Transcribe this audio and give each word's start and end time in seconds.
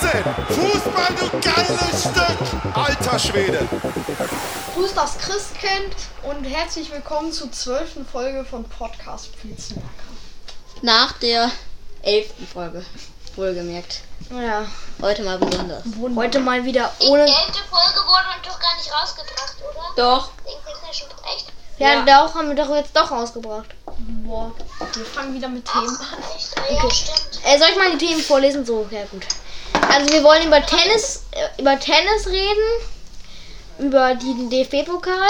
Wahnsinn. 0.00 0.70
Fußball, 0.70 1.08
du 1.18 1.40
geiles 1.40 2.02
Stück. 2.02 2.76
Alter 2.76 3.18
Schwede. 3.18 3.68
Grüß 4.74 4.94
das 4.94 5.18
Christkind 5.18 5.96
und 6.22 6.44
herzlich 6.44 6.92
willkommen 6.92 7.32
zur 7.32 7.50
zwölften 7.50 8.06
Folge 8.06 8.44
von 8.44 8.62
Podcast 8.64 9.30
Blitzmerker. 9.42 9.88
Nach 10.82 11.12
der 11.18 11.50
elften 12.02 12.46
Folge. 12.46 12.84
Wohlgemerkt. 13.34 14.02
Ja, 14.30 14.66
Heute 15.02 15.22
mal 15.24 15.38
besonders. 15.38 15.82
heute 16.14 16.38
mal 16.40 16.64
wieder 16.64 16.92
Die 17.02 17.06
ohne. 17.06 17.22
elfte 17.22 17.62
Folge 17.68 17.98
wurde 18.06 18.24
doch 18.44 18.60
gar 18.60 18.76
nicht 18.76 18.92
rausgebracht, 18.92 19.56
oder? 19.62 19.94
Doch. 19.96 20.30
Wegen 20.44 20.58
technischen 20.64 21.08
Echt? 21.34 21.46
Ja, 21.78 22.04
Ja. 22.04 22.24
doch 22.26 22.34
haben 22.36 22.48
wir 22.48 22.56
doch 22.56 22.74
jetzt 22.76 22.94
doch 22.94 23.10
rausgebracht. 23.10 23.66
Boah, 24.24 24.52
wir 24.94 25.04
fangen 25.06 25.34
wieder 25.34 25.48
mit 25.48 25.64
Themen 25.64 25.88
an. 25.88 26.18
Echt? 26.36 26.54
Ah, 26.56 26.72
Ja, 26.72 26.90
stimmt. 26.90 27.40
Äh, 27.44 27.58
soll 27.58 27.68
ich 27.70 27.76
mal 27.76 27.96
die 27.96 28.06
Themen 28.06 28.20
vorlesen? 28.20 28.64
So, 28.66 28.86
ja 28.90 29.04
gut. 29.10 29.24
Also 29.90 30.12
wir 30.12 30.22
wollen 30.22 30.46
über 30.46 30.64
Tennis, 30.64 31.24
äh, 31.32 31.60
über 31.60 31.78
Tennis 31.78 32.26
reden, 32.26 32.86
über 33.78 34.14
den 34.14 34.50
DFB-Pokal 34.50 35.28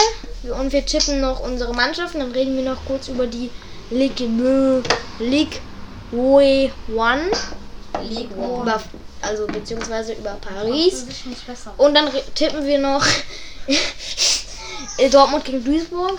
und 0.59 0.73
wir 0.73 0.85
tippen 0.85 1.21
noch 1.21 1.41
unsere 1.41 1.73
Mannschaften. 1.75 2.19
Dann 2.21 2.33
reden 2.33 2.57
wir 2.57 2.65
noch 2.65 2.85
kurz 2.87 3.09
über 3.09 3.27
die 3.27 3.51
Ligue 3.91 4.27
Mö- 4.27 4.83
Ligue 5.19 5.61
One, 6.13 7.31
League 8.03 8.31
über, 8.63 8.83
also 9.23 9.47
beziehungsweise 9.47 10.15
über 10.15 10.33
Paris. 10.41 11.05
Und 11.77 11.95
dann 11.95 12.11
tippen 12.35 12.65
wir 12.67 12.79
noch 12.79 13.05
Dortmund 15.11 15.45
gegen 15.45 15.65
Duisburg. 15.65 16.17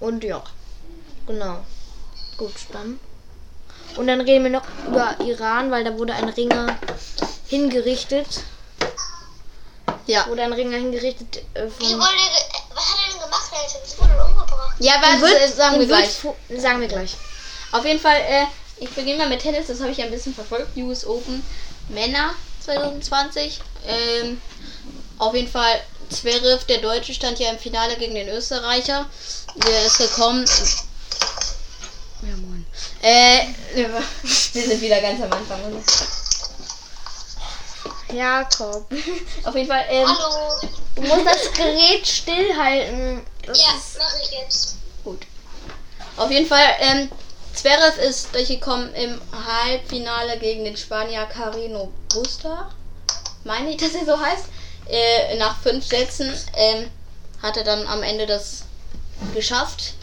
Und 0.00 0.24
ja, 0.24 0.42
genau. 1.26 1.58
Gut, 2.36 2.52
dann. 2.72 2.98
Und 3.96 4.08
dann 4.08 4.20
reden 4.20 4.44
wir 4.44 4.50
noch 4.50 4.64
über 4.88 5.16
Iran, 5.24 5.70
weil 5.70 5.84
da 5.84 5.96
wurde 5.96 6.14
ein 6.14 6.28
Ringer 6.28 6.76
hingerichtet. 7.54 8.26
Ja. 10.06 10.26
Wurde 10.28 10.42
ein 10.42 10.52
Ringer 10.52 10.76
hingerichtet 10.76 11.36
äh, 11.54 11.64
Wie 11.78 11.86
von. 11.86 11.98
wurde, 12.00 12.14
ge- 12.16 12.62
was 12.74 12.84
hat 12.90 12.98
er 13.06 13.12
denn 13.12 13.22
gemacht, 13.22 13.50
Alter? 13.52 13.78
Das 13.82 13.98
wurde 13.98 14.24
umgebracht. 14.24 14.74
Ja, 14.80 14.94
was 15.00 15.20
Wird- 15.20 15.40
äh, 15.40 15.48
sagen 15.48 15.78
wir 15.78 15.86
gleich. 15.86 16.10
Sagen 16.60 16.80
wir 16.80 16.88
gleich. 16.88 17.12
Auf 17.72 17.84
jeden 17.84 18.00
Fall, 18.00 18.16
äh, 18.20 18.44
ich 18.78 18.90
beginne 18.90 19.18
mal 19.18 19.28
mit 19.28 19.40
Tennis, 19.40 19.66
das 19.68 19.80
habe 19.80 19.90
ich 19.92 19.98
ja 19.98 20.04
ein 20.04 20.10
bisschen 20.10 20.34
verfolgt. 20.34 20.76
US 20.76 21.06
Open 21.06 21.44
Männer 21.88 22.34
2020. 22.64 23.60
Ähm, 23.86 24.40
auf 25.18 25.34
jeden 25.34 25.50
Fall, 25.50 25.80
Zverev, 26.10 26.64
der 26.66 26.78
Deutsche, 26.78 27.14
stand 27.14 27.38
ja 27.38 27.50
im 27.50 27.58
Finale 27.58 27.96
gegen 27.96 28.14
den 28.14 28.28
Österreicher. 28.28 29.06
Der 29.56 29.86
ist 29.86 29.98
gekommen. 29.98 30.44
Ja, 32.22 32.36
moin. 32.36 32.66
Äh, 33.02 33.46
wir 33.74 34.62
sind 34.66 34.80
wieder 34.80 35.00
ganz 35.00 35.22
am 35.22 35.32
Anfang. 35.32 35.62
oder? 35.64 35.80
Jakob. 38.14 38.86
Auf 39.44 39.54
jeden 39.54 39.68
Fall, 39.68 39.84
ähm, 39.88 40.06
Hallo. 40.06 40.68
Du 40.96 41.02
musst 41.02 41.26
das 41.26 41.52
Gerät 41.52 42.06
stillhalten. 42.06 43.22
Das 43.44 43.58
Ja, 43.58 43.74
ist, 43.76 43.98
mache 43.98 44.16
ich 44.22 44.30
jetzt. 44.38 44.76
Gut. 45.02 45.22
Auf 46.16 46.30
jeden 46.30 46.46
Fall, 46.46 46.64
ähm, 46.80 47.10
Zverev 47.54 47.98
ist 48.00 48.34
durchgekommen 48.34 48.92
im 48.94 49.20
Halbfinale 49.46 50.38
gegen 50.38 50.64
den 50.64 50.76
Spanier 50.76 51.24
Carino 51.26 51.92
Busta. 52.12 52.70
Meine 53.44 53.70
ich, 53.70 53.76
dass 53.76 53.94
er 53.94 54.04
so 54.04 54.18
heißt. 54.18 54.46
Äh, 54.88 55.36
nach 55.36 55.56
fünf 55.62 55.86
Sätzen 55.86 56.32
ähm, 56.56 56.90
hat 57.42 57.56
er 57.56 57.64
dann 57.64 57.86
am 57.86 58.02
Ende 58.02 58.26
das 58.26 58.64
geschafft. 59.34 59.94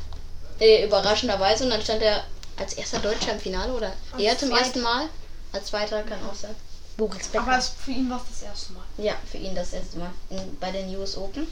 Äh, 0.59 0.85
überraschenderweise. 0.85 1.65
Und 1.65 1.71
dann 1.71 1.81
stand 1.81 2.01
er 2.01 2.23
als 2.57 2.73
erster 2.73 2.99
Deutscher 2.99 3.33
im 3.33 3.39
Finale 3.39 3.73
oder 3.73 3.93
eher 4.17 4.37
zum 4.37 4.51
ersten 4.55 4.81
Mal. 4.81 5.07
Als 5.53 5.67
zweiter 5.67 6.03
kann 6.03 6.19
auch 6.29 6.35
sein. 6.35 6.55
Boris 7.01 7.27
Becker. 7.29 7.47
Aber 7.47 7.57
es, 7.57 7.69
für 7.69 7.91
ihn 7.91 8.09
war 8.09 8.17
es 8.17 8.29
das 8.29 8.47
erste 8.47 8.73
Mal. 8.73 8.83
Ja, 8.97 9.15
für 9.29 9.37
ihn 9.37 9.55
das 9.55 9.73
erste 9.73 9.97
Mal 9.97 10.11
in, 10.29 10.57
bei 10.59 10.71
den 10.71 10.95
US 10.97 11.17
Open. 11.17 11.47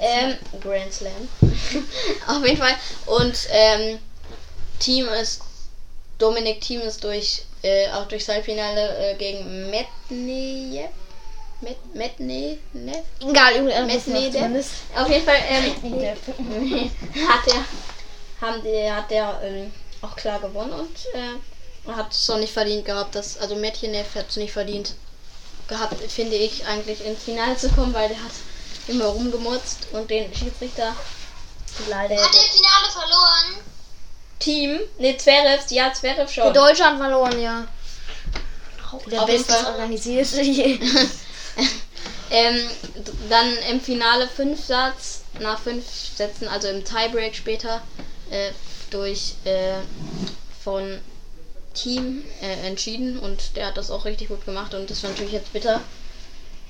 Ähm, 0.00 0.36
Grand 0.60 0.92
Slam. 0.92 1.28
Auf 2.26 2.44
jeden 2.44 2.58
Fall. 2.58 2.74
Und 3.06 3.48
ähm, 3.50 3.98
Team 4.80 5.06
ist, 5.08 5.40
Dominik 6.18 6.60
Team 6.60 6.80
ist 6.80 7.04
durch, 7.04 7.44
äh, 7.62 7.88
auch 7.90 8.06
durchs 8.08 8.28
Halbfinale 8.28 9.12
äh, 9.12 9.14
gegen 9.14 9.70
Medvedev. 9.70 10.90
Met, 11.60 11.94
Medvedev? 11.94 13.04
Egal, 13.20 13.54
irgendein 13.54 13.86
Medvedev. 13.86 14.66
Auf 14.96 15.08
jeden 15.08 15.24
Fall 15.24 15.38
ähm, 15.48 16.90
hat 17.28 17.46
er, 17.46 18.46
haben 18.46 18.62
die, 18.62 18.92
hat 18.92 19.10
der 19.10 19.40
ähm, 19.44 19.72
auch 20.02 20.16
klar 20.16 20.40
gewonnen 20.40 20.72
und 20.72 21.06
äh, 21.14 21.38
hat 21.96 22.12
es 22.12 22.28
auch 22.30 22.38
nicht 22.38 22.52
verdient 22.52 22.84
gehabt. 22.84 23.14
Dass, 23.14 23.38
also 23.38 23.56
Medvedev 23.56 24.14
hat 24.14 24.30
es 24.30 24.36
nicht 24.36 24.52
verdient 24.52 24.94
gehabt, 25.68 26.00
finde 26.10 26.36
ich, 26.36 26.66
eigentlich 26.66 27.04
ins 27.04 27.22
Finale 27.22 27.56
zu 27.56 27.68
kommen, 27.70 27.92
weil 27.92 28.08
der 28.08 28.22
hat 28.22 28.32
immer 28.88 29.06
rumgemutzt 29.06 29.88
und 29.92 30.08
den 30.10 30.34
Schiedsrichter 30.34 30.94
leider 31.88 32.16
Hat 32.16 32.34
er 32.34 32.40
im 32.40 32.50
Finale 32.50 32.90
verloren? 32.90 33.64
Team, 34.38 34.80
ne 34.98 35.16
Zverev, 35.16 35.64
ja 35.70 35.92
Zverev 35.92 36.32
schon. 36.32 36.54
Deutschland 36.54 36.98
verloren, 36.98 37.40
ja. 37.40 37.66
Der 39.10 39.20
Fall. 39.20 39.72
organisiert. 39.72 40.28
Ähm, 42.30 42.68
dann 43.30 43.56
im 43.70 43.80
Finale 43.80 44.28
fünf 44.28 44.62
Satz, 44.62 45.22
nach 45.40 45.58
fünf 45.58 45.84
Sätzen, 46.14 46.46
also 46.46 46.68
im 46.68 46.84
Tiebreak 46.84 47.34
später, 47.34 47.80
äh, 48.30 48.50
durch 48.90 49.34
äh, 49.44 49.78
von 50.62 51.00
Team 51.74 52.24
äh, 52.40 52.66
entschieden 52.66 53.18
und 53.18 53.56
der 53.56 53.66
hat 53.66 53.76
das 53.76 53.90
auch 53.90 54.04
richtig 54.04 54.28
gut 54.28 54.44
gemacht 54.44 54.74
und 54.74 54.90
das 54.90 55.02
war 55.02 55.10
natürlich 55.10 55.32
jetzt 55.32 55.52
bitter. 55.52 55.80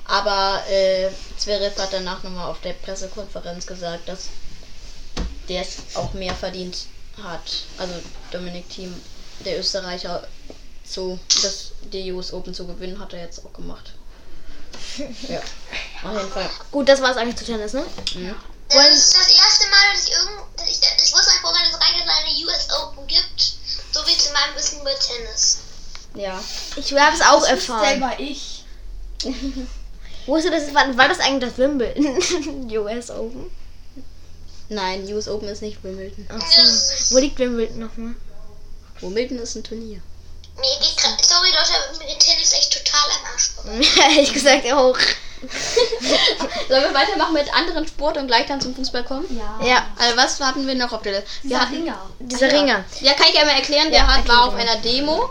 Aber 0.04 0.62
äh, 0.70 1.10
Zverev 1.36 1.80
hat 1.80 1.92
danach 1.92 2.22
nochmal 2.22 2.50
auf 2.50 2.60
der 2.62 2.72
Pressekonferenz 2.72 3.66
gesagt, 3.66 4.08
dass 4.08 4.28
der 5.48 5.62
es 5.62 5.94
auch 5.94 6.14
mehr 6.14 6.34
verdient 6.34 6.86
hat. 7.22 7.64
Also 7.76 7.94
Dominik 8.30 8.68
Team, 8.70 8.94
der 9.44 9.58
Österreicher, 9.58 10.26
so 10.84 11.18
das 11.42 11.72
die 11.92 12.12
US 12.12 12.32
Open 12.32 12.54
zu 12.54 12.66
gewinnen, 12.66 12.98
hat 12.98 13.12
er 13.12 13.20
jetzt 13.20 13.44
auch 13.44 13.52
gemacht. 13.52 13.92
Ja, 15.28 15.40
auf 16.02 16.16
jeden 16.16 16.32
Fall. 16.32 16.50
Gut, 16.70 16.88
das 16.88 17.00
war's 17.00 17.16
eigentlich 17.16 17.36
zu 17.36 17.44
Tennis, 17.44 17.72
ne? 17.72 17.84
Das 18.68 18.96
ist 18.96 19.14
das 19.16 19.28
erste 19.28 19.66
Mal, 19.70 19.92
dass 19.92 20.08
ich 20.08 20.12
irgend... 20.12 20.40
Dass 20.56 20.68
ich, 20.68 20.80
ich 21.04 21.12
wusste 21.12 21.32
vorher, 21.40 21.64
dass 21.64 21.74
es 21.74 21.80
eigentlich 21.80 22.06
eine 22.08 22.46
US 22.46 22.68
Open 22.82 23.06
gibt. 23.06 23.57
So 23.92 24.00
wie 24.06 24.16
zu 24.16 24.32
meinem 24.32 24.54
Wissen 24.56 24.80
über 24.80 24.94
Tennis. 24.98 25.58
Ja. 26.14 26.42
Ich 26.76 26.92
habe 26.92 27.16
es 27.16 27.22
auch 27.22 27.44
erfahren. 27.44 27.84
Selber 27.84 28.12
ich. 28.18 28.64
Wusste 30.26 30.50
das, 30.50 30.74
war, 30.74 30.96
war 30.96 31.08
das 31.08 31.20
eigentlich 31.20 31.50
das 31.50 31.58
Wimbledon? 31.58 32.70
US 32.70 33.10
Open? 33.10 33.50
Nein, 34.68 35.10
US 35.14 35.28
Open 35.28 35.48
ist 35.48 35.62
nicht 35.62 35.82
Wimbledon. 35.82 36.26
Achso. 36.28 37.14
Wo 37.14 37.18
liegt 37.18 37.38
Wimbledon 37.38 37.78
nochmal? 37.78 38.14
Wimbledon 39.00 39.38
ist 39.38 39.56
ein 39.56 39.64
Turnier. 39.64 40.00
Mir 40.56 40.78
geht 40.80 40.96
grad, 40.96 41.24
sorry 41.24 41.48
Leute, 41.50 41.72
aber 41.72 41.98
mir 41.98 42.06
geht 42.06 42.20
Tennis 42.20 42.52
echt 42.52 42.72
total 42.72 43.10
am 43.10 43.32
Arsch. 43.32 43.96
Ehrlich 44.16 44.32
gesagt 44.32 44.66
auch. 44.72 44.98
Sollen 46.68 46.82
wir 46.82 46.94
weitermachen 46.94 47.32
mit 47.34 47.52
anderen 47.54 47.86
Sport 47.86 48.16
und 48.16 48.26
gleich 48.26 48.46
dann 48.46 48.60
zum 48.60 48.74
Fußball 48.74 49.04
kommen? 49.04 49.26
Ja. 49.38 49.66
Ja, 49.66 49.86
Also 49.98 50.16
was 50.16 50.40
hatten 50.40 50.66
wir 50.66 50.74
noch 50.74 50.92
auf 50.92 51.02
der 51.02 51.12
Liste? 51.20 51.28
Wir 51.42 51.60
hatten, 51.60 51.74
Ringer. 51.74 52.10
dieser 52.18 52.50
Ringer. 52.52 52.84
ja, 53.00 53.14
kann 53.14 53.26
ich 53.32 53.38
einmal 53.38 53.56
erklären, 53.56 53.90
der 53.90 54.00
Ja, 54.00 54.06
hat, 54.16 54.28
war 54.28 54.48
auf 54.48 54.54
einer 54.54 54.76
Demo 54.76 55.30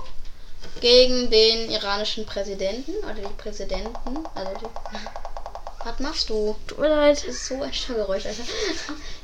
gegen 0.81 1.29
den 1.31 1.69
iranischen 1.71 2.25
Präsidenten 2.25 2.93
oder 3.03 3.15
die 3.15 3.33
Präsidenten. 3.41 4.25
Also 4.35 4.51
die, 4.61 4.65
was 5.85 5.99
machst 5.99 6.29
du? 6.29 6.55
Tut 6.67 6.79
mir 6.79 6.89
leid. 6.89 7.17
Das 7.17 7.23
ist 7.25 7.45
so 7.47 7.61
ein 7.61 7.73
Störgeräusch, 7.73 8.25
Alter. 8.25 8.43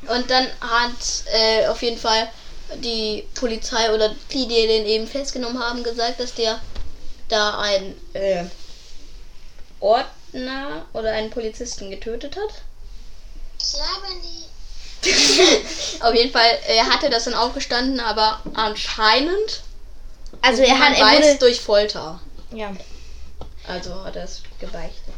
Und 0.15 0.29
dann 0.29 0.47
hat 0.61 0.91
äh, 1.33 1.67
auf 1.67 1.81
jeden 1.81 1.97
Fall 1.97 2.29
die 2.75 3.27
Polizei 3.35 3.93
oder 3.93 4.09
die, 4.31 4.47
die 4.47 4.67
den 4.67 4.85
eben 4.85 5.07
festgenommen 5.07 5.61
haben, 5.61 5.83
gesagt, 5.83 6.19
dass 6.19 6.33
der 6.33 6.59
da 7.29 7.59
ein 7.59 7.95
äh, 8.13 8.45
Ordner 10.33 10.85
oder 10.93 11.11
einen 11.11 11.29
Polizisten 11.29 11.89
getötet 11.89 12.35
hat. 12.35 12.53
Das 13.59 13.73
labern 13.77 14.21
die. 14.21 14.43
Auf 16.01 16.13
jeden 16.15 16.31
Fall, 16.31 16.59
er 16.67 16.85
hatte 16.85 17.09
das 17.09 17.25
dann 17.25 17.33
aufgestanden, 17.33 17.99
aber 17.99 18.39
anscheinend, 18.53 19.61
Also 20.41 20.61
er 20.63 20.79
hat, 20.79 20.97
er 20.97 21.05
weiß, 21.05 21.25
wurde, 21.25 21.35
durch 21.39 21.59
Folter. 21.61 22.19
ja. 22.51 22.71
Also 23.65 24.03
hat 24.03 24.15
er 24.17 24.25
es 24.25 24.41
gebeichtet. 24.59 25.13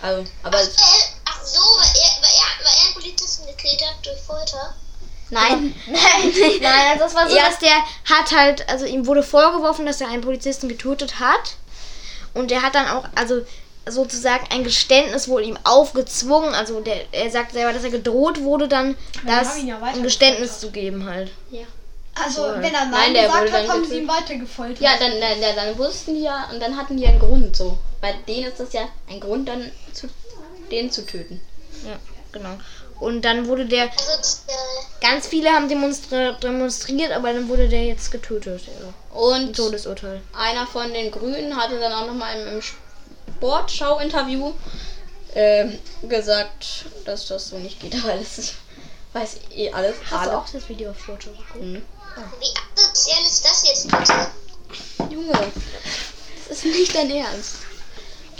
Also, 0.00 0.24
aber 0.42 0.56
Ach, 0.58 0.62
weil, 0.62 1.02
ach 1.26 1.44
so, 1.44 1.60
weil 1.60 1.86
er, 1.88 2.22
weil, 2.22 2.30
er, 2.30 2.64
weil 2.64 2.72
er 2.74 2.84
einen 2.86 2.94
Polizisten 2.94 3.46
gekillt 3.46 3.82
hat 3.86 3.96
durch 4.06 4.18
Folter. 4.20 4.74
nein. 5.30 5.74
Nein, 6.62 6.90
also 6.92 7.04
das 7.04 7.14
war 7.14 7.28
so, 7.28 7.36
Ja. 7.36 7.48
dass 7.50 7.58
der 7.58 7.74
hat 8.08 8.30
halt, 8.32 8.66
also 8.70 8.86
ihm 8.86 9.06
wurde 9.06 9.22
vorgeworfen, 9.22 9.84
dass 9.84 10.00
er 10.00 10.08
einen 10.08 10.22
Polizisten 10.22 10.68
getötet 10.70 11.18
hat. 11.20 11.56
Und 12.32 12.50
er 12.52 12.62
hat 12.62 12.74
dann 12.74 12.88
auch, 12.88 13.04
also 13.14 13.42
sozusagen 13.88 14.46
ein 14.50 14.64
Geständnis 14.64 15.28
wohl 15.28 15.42
ihm 15.44 15.58
aufgezwungen. 15.64 16.54
Also 16.54 16.80
der, 16.80 17.12
er 17.12 17.30
sagt 17.30 17.52
selber, 17.52 17.72
dass 17.72 17.84
er 17.84 17.90
gedroht 17.90 18.40
wurde, 18.42 18.68
dann 18.68 18.96
die 19.22 19.26
das 19.26 19.62
ja 19.62 19.80
ein 19.80 20.02
Geständnis 20.02 20.60
zu 20.60 20.70
geben 20.70 21.04
halt. 21.06 21.30
Also, 22.18 22.46
So. 22.46 22.54
wenn 22.54 22.72
er 22.74 22.86
Nein, 22.86 22.90
Nein, 22.90 23.14
der 23.14 23.22
gesagt 23.24 23.42
wurde 23.42 23.52
hat, 23.52 23.60
dann 23.64 23.68
haben 23.70 23.84
sie 23.84 23.98
ihn 23.98 24.08
weitergefoltert. 24.08 24.80
Ja, 24.80 24.92
dann, 24.98 25.20
dann, 25.20 25.40
dann, 25.40 25.56
dann 25.56 25.78
wussten 25.78 26.14
die 26.14 26.22
ja 26.22 26.48
und 26.50 26.60
dann 26.60 26.76
hatten 26.76 26.96
die 26.96 27.06
einen 27.06 27.18
Grund 27.18 27.54
so. 27.54 27.78
Bei 28.00 28.14
denen 28.26 28.48
ist 28.50 28.58
das 28.58 28.72
ja 28.72 28.88
ein 29.08 29.20
Grund, 29.20 29.48
dann 29.48 29.70
zu, 29.92 30.08
den 30.70 30.90
zu 30.90 31.04
töten. 31.04 31.40
Ja, 31.86 31.98
genau. 32.32 32.56
Und 32.98 33.22
dann 33.26 33.46
wurde 33.46 33.66
der, 33.66 33.84
Also, 33.90 34.38
äh, 34.48 35.06
ganz 35.06 35.26
viele 35.26 35.50
haben 35.50 35.68
demonstra 35.68 36.32
demonstriert, 36.32 37.12
aber 37.12 37.34
dann 37.34 37.48
wurde 37.50 37.68
der 37.68 37.84
jetzt 37.84 38.10
getötet. 38.10 38.62
Ja. 38.66 39.18
Und 39.20 39.54
Todesurteil. 39.54 40.22
einer 40.32 40.66
von 40.66 40.90
den 40.94 41.10
Grünen 41.10 41.54
hatte 41.54 41.78
dann 41.78 41.92
auch 41.92 42.06
nochmal 42.06 42.40
im, 42.40 42.48
im 42.54 42.62
Sportschau-Interview 43.36 44.52
ähm, 45.34 45.78
gesagt, 46.08 46.86
dass 47.04 47.26
das 47.26 47.48
so 47.48 47.58
nicht 47.58 47.80
geht, 47.80 48.02
weil 48.06 48.18
das 48.18 48.38
ist, 48.38 48.54
weiß 49.12 49.36
eh 49.54 49.70
alles. 49.70 49.96
Hast 50.10 50.12
du 50.12 50.16
alle. 50.16 50.38
auch 50.38 50.48
das 50.48 50.68
Video 50.68 50.90
auf 50.90 50.98
Foto 50.98 51.30
geguckt? 51.30 51.60
Mhm. 51.60 51.82
wie 52.40 52.54
asozial 52.74 53.22
ist 53.26 53.44
das 53.44 53.64
jetzt 53.68 53.88
bitte? 53.90 55.14
Junge, 55.14 55.52
das 56.48 56.58
ist 56.58 56.64
nicht 56.64 56.94
dein 56.94 57.10
Ernst. 57.10 57.56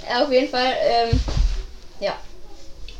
Ja, 0.08 0.24
auf 0.24 0.32
jeden 0.32 0.48
Fall, 0.50 0.74
ähm, 0.80 1.20
ja, 2.00 2.16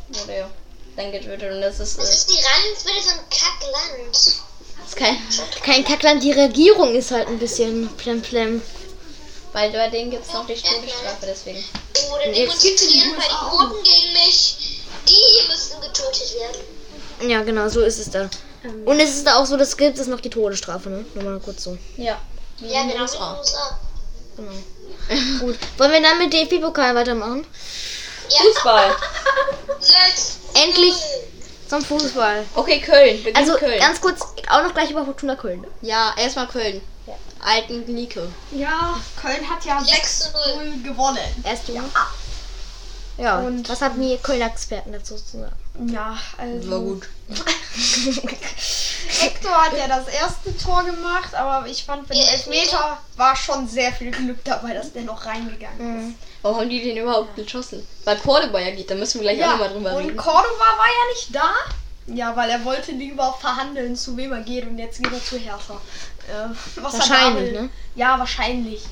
wurde 0.09 0.37
ja 0.37 0.49
dann 0.95 1.11
getötet 1.11 1.51
und 1.51 1.61
das 1.61 1.79
ist, 1.79 1.97
äh, 1.97 2.01
Das 2.01 2.13
ist 2.13 2.29
die 2.29 2.33
so 2.33 3.09
ein 3.11 3.19
Kackland. 3.29 4.15
ist 4.15 4.95
kein, 4.95 5.17
Kein 5.63 5.83
Kackland, 5.83 6.23
die 6.23 6.31
Regierung 6.31 6.95
ist 6.95 7.11
halt 7.11 7.27
ein 7.27 7.39
bisschen 7.39 7.87
plemplem. 7.97 8.61
Weil 9.57 9.71
bei 9.71 9.89
denen 9.89 10.11
gibt 10.11 10.23
es 10.25 10.33
noch 10.33 10.45
die 10.45 10.53
Todesstrafe, 10.53 11.25
deswegen. 11.25 11.63
Oh, 12.11 12.17
Nee, 12.27 12.33
sie 12.33 12.69
in 12.69 12.77
demonstrieren 12.77 12.77
den 12.77 12.89
die 12.91 13.15
USA 13.15 13.49
Quoten 13.49 13.83
gegen 13.83 14.13
mich. 14.13 14.81
Die 15.07 15.47
müssen 15.47 15.81
getötet 15.81 16.35
werden. 16.35 17.29
Ja, 17.31 17.41
genau, 17.41 17.67
so 17.67 17.81
ist 17.81 17.97
es 17.97 18.11
da. 18.11 18.29
Und 18.85 18.99
es 18.99 19.15
ist 19.15 19.25
da 19.25 19.37
auch 19.37 19.45
so, 19.47 19.57
das 19.57 19.75
gibt 19.75 19.97
es 19.97 20.05
noch 20.07 20.19
die 20.19 20.29
Todesstrafe, 20.29 20.89
ne? 20.89 21.05
Nur 21.15 21.23
mal 21.23 21.39
kurz 21.39 21.63
so. 21.63 21.75
Ja, 21.95 22.19
wie 22.59 22.67
Ja, 22.67 22.81
den 22.83 22.89
genau, 22.91 22.93
den 22.93 23.01
USA. 23.01 23.39
USA. 23.39 23.79
Genau. 24.35 24.51
Gut. 25.39 25.57
Wollen 25.77 25.91
wir 25.91 26.01
dann 26.01 26.17
mit 26.19 26.33
DFB-Pokal 26.33 26.93
weitermachen? 26.93 27.47
Ja, 28.29 28.37
Fußball. 28.43 28.95
Endlich 30.53 30.93
zum 31.67 31.83
Fußball. 31.83 32.43
Okay, 32.55 32.79
Köln. 32.79 33.23
Beginn 33.23 33.35
Also 33.35 33.55
Köln. 33.55 33.79
ganz 33.79 33.99
kurz, 34.01 34.19
auch 34.49 34.61
noch 34.63 34.73
gleich 34.73 34.91
über 34.91 35.03
Fortuna 35.05 35.35
Köln. 35.35 35.65
ja, 35.81 36.13
erstmal 36.17 36.47
Köln. 36.47 36.81
Alten 37.47 37.85
Gnike. 37.85 38.27
Ja, 38.51 38.99
Köln 39.21 39.49
hat 39.49 39.63
ja 39.65 39.81
Sechs 39.83 40.19
zu 40.19 40.29
null. 40.31 40.73
6-0 40.75 40.83
gewonnen. 40.83 41.17
Erst 41.43 41.69
ja. 41.69 41.83
Ja, 43.17 43.39
Und- 43.39 43.67
was 43.67 43.81
haben 43.81 43.99
die 44.01 44.17
Kölner-Experten 44.17 44.91
dazu 44.91 45.15
zu 45.15 45.39
sagen? 45.39 45.89
Ja, 45.91 46.17
also. 46.37 46.71
War 46.71 46.79
gut. 46.79 47.07
Hector 49.19 49.51
hat 49.51 49.77
ja 49.77 49.87
das 49.87 50.07
erste 50.07 50.55
Tor 50.57 50.83
gemacht, 50.83 51.33
aber 51.33 51.67
ich 51.67 51.83
fand, 51.83 52.07
für 52.07 52.13
den 52.13 52.23
Elfmeter 52.23 52.97
war 53.15 53.35
schon 53.35 53.67
sehr 53.67 53.91
viel 53.93 54.11
Glück 54.11 54.43
dabei, 54.43 54.73
dass 54.73 54.91
der 54.93 55.03
noch 55.03 55.25
reingegangen 55.25 56.09
ist. 56.11 56.15
Warum 56.41 56.59
haben 56.59 56.69
die 56.69 56.81
den 56.83 56.97
überhaupt 56.97 57.35
geschossen? 57.35 57.87
Weil 58.05 58.17
Cordoba 58.17 58.59
ja 58.59 58.71
geht, 58.71 58.89
da 58.89 58.95
müssen 58.95 59.21
wir 59.21 59.33
gleich 59.33 59.43
auch 59.45 59.51
nochmal 59.51 59.69
drüber 59.69 59.93
und 59.95 60.05
reden. 60.05 60.17
Cordoba 60.17 60.59
war 60.77 60.87
ja 60.87 61.13
nicht 61.15 61.33
da. 61.35 61.53
Ja, 62.13 62.35
weil 62.37 62.49
er 62.49 62.63
wollte 62.63 62.91
lieber 62.93 63.35
verhandeln, 63.39 63.95
zu 63.95 64.15
wem 64.15 64.31
er 64.31 64.39
geht 64.41 64.65
und 64.65 64.77
jetzt 64.77 65.01
geht 65.03 65.11
er 65.11 65.23
zu 65.23 65.37
Hertha. 65.37 65.79
Äh, 66.27 66.81
was 66.81 66.93
Wahrscheinlich, 66.93 67.51
ne? 67.53 67.69
Ja, 67.95 68.19
wahrscheinlich. 68.19 68.83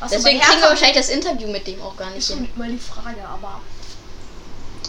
Was 0.00 0.10
Deswegen 0.12 0.40
kriegen 0.40 0.60
wir 0.60 0.68
wahrscheinlich 0.70 0.96
das 0.98 1.08
Interview 1.08 1.48
mit 1.48 1.66
dem 1.66 1.82
auch 1.82 1.96
gar 1.96 2.10
nicht 2.10 2.18
ist 2.18 2.28
hin. 2.28 2.48
mal 2.56 2.70
die 2.70 2.78
Frage, 2.78 3.20
aber. 3.26 3.60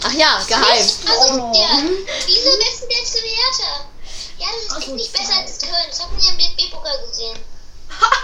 Ach 0.04 0.14
ja, 0.14 0.40
geheim. 0.48 0.64
Also, 0.66 0.96
Oh. 1.08 1.52
ja. 1.54 1.84
Wieso 2.26 2.50
wechseln 2.58 2.90
der 2.90 3.06
zu 3.06 3.18
Hertha? 3.18 3.86
Ja, 4.40 4.48
das 4.54 4.78
ist 4.78 4.78
echt 4.88 4.96
nicht 4.96 5.14
besser 5.14 5.40
als 5.40 5.60
Köln. 5.60 5.74
Das 5.90 6.00
hat 6.02 6.12
man 6.14 6.22
ja 6.22 6.30
im 6.32 6.38
DFB-Pokal 6.38 7.00
gesehen. 7.10 7.38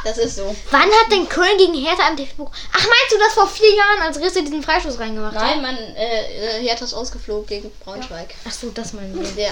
Das 0.06 0.18
ist 0.20 0.36
so. 0.38 0.56
Wann 0.72 0.84
hat 0.84 1.12
denn 1.12 1.28
Köln 1.28 1.58
gegen 1.58 1.74
Hertha 1.74 2.08
am 2.08 2.16
DFB? 2.16 2.40
Ach, 2.40 2.48
meinst 2.74 3.12
du 3.12 3.18
das 3.18 3.34
vor 3.34 3.48
vier 3.48 3.76
Jahren, 3.76 4.02
als 4.04 4.18
Risse 4.20 4.44
diesen 4.44 4.64
Freistoß 4.64 5.00
reingemacht 5.00 5.36
hat? 5.36 5.42
Nein, 5.42 5.62
man, 5.62 5.76
äh, 5.76 6.60
äh, 6.60 6.64
Hertha 6.64 6.86
ist 6.86 6.94
ausgeflogen 6.94 7.48
gegen 7.48 7.72
Braunschweig. 7.84 8.36
Ach 8.48 8.52
so, 8.54 8.70
das 8.70 8.94
meinen 8.94 9.36
wir. 9.36 9.44
Ja. 9.44 9.50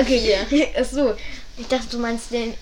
Okay. 0.00 0.36
okay. 0.46 0.74
Ach 0.78 0.84
so. 0.84 1.14
Ich 1.56 1.68
dachte, 1.68 1.86
du 1.90 1.98
meinst 1.98 2.32
den, 2.32 2.54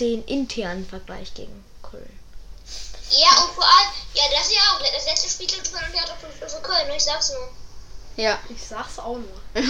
den 0.00 0.24
internen 0.24 0.86
Vergleich 0.86 1.32
gegen 1.34 1.64
Köln. 1.82 2.18
Ja, 3.10 3.42
und 3.44 3.52
vor 3.54 3.64
allem, 3.64 3.90
ja, 4.14 4.22
das 4.32 4.46
ist 4.46 4.54
ja 4.54 4.60
auch. 4.72 4.78
Das 4.94 5.04
letzte 5.06 5.28
Spiel 5.28 5.48
von 5.64 5.80
Hertha 5.92 6.14
für, 6.20 6.48
für 6.48 6.62
Köln, 6.62 6.86
ne? 6.88 6.96
ich 6.96 7.02
sag's 7.04 7.30
nur. 7.32 7.48
Ja. 8.16 8.38
Ich 8.48 8.62
sag's 8.62 8.98
auch 8.98 9.16
nur. 9.16 9.40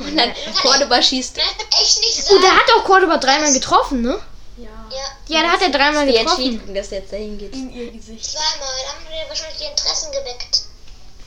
Und 0.00 0.16
dann 0.16 0.32
Cordoba 0.62 1.00
schießt. 1.02 1.36
Nein, 1.36 1.46
echt 1.80 2.00
nicht 2.00 2.18
Oh, 2.18 2.32
sagen. 2.32 2.42
der 2.42 2.56
hat 2.56 2.70
auch 2.76 2.84
Cordoba 2.84 3.16
dreimal 3.18 3.52
getroffen, 3.52 4.02
ne? 4.02 4.20
Ja. 4.56 4.68
Ja, 4.90 5.36
Ja, 5.36 5.42
da 5.42 5.48
hat 5.52 5.62
er 5.62 5.70
dreimal 5.70 6.06
Die 6.06 6.12
getroffen. 6.12 6.42
Entschädigung, 6.42 6.74
dass 6.74 6.88
der 6.90 6.98
jetzt 7.00 7.12
dahin 7.12 7.38
geht. 7.38 7.52
In 7.54 7.72
ihr 7.72 7.90
Gesicht. 7.92 8.24
zweimal. 8.32 8.68
Da 8.84 8.92
haben 8.92 9.06
wir 9.08 9.28
wahrscheinlich 9.28 9.58
die 9.58 9.64
Interessen 9.64 10.12
geweckt. 10.12 10.60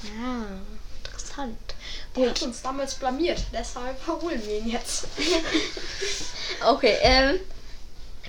Ja, 0.04 0.46
interessant. 1.04 1.58
Der 2.16 2.30
hat 2.30 2.42
uns 2.44 2.62
damals 2.62 2.94
blamiert, 2.96 3.40
deshalb 3.52 3.98
holen 4.08 4.46
wir 4.46 4.58
ihn 4.60 4.70
jetzt. 4.70 5.06
Okay, 6.66 6.98
ähm. 7.02 7.40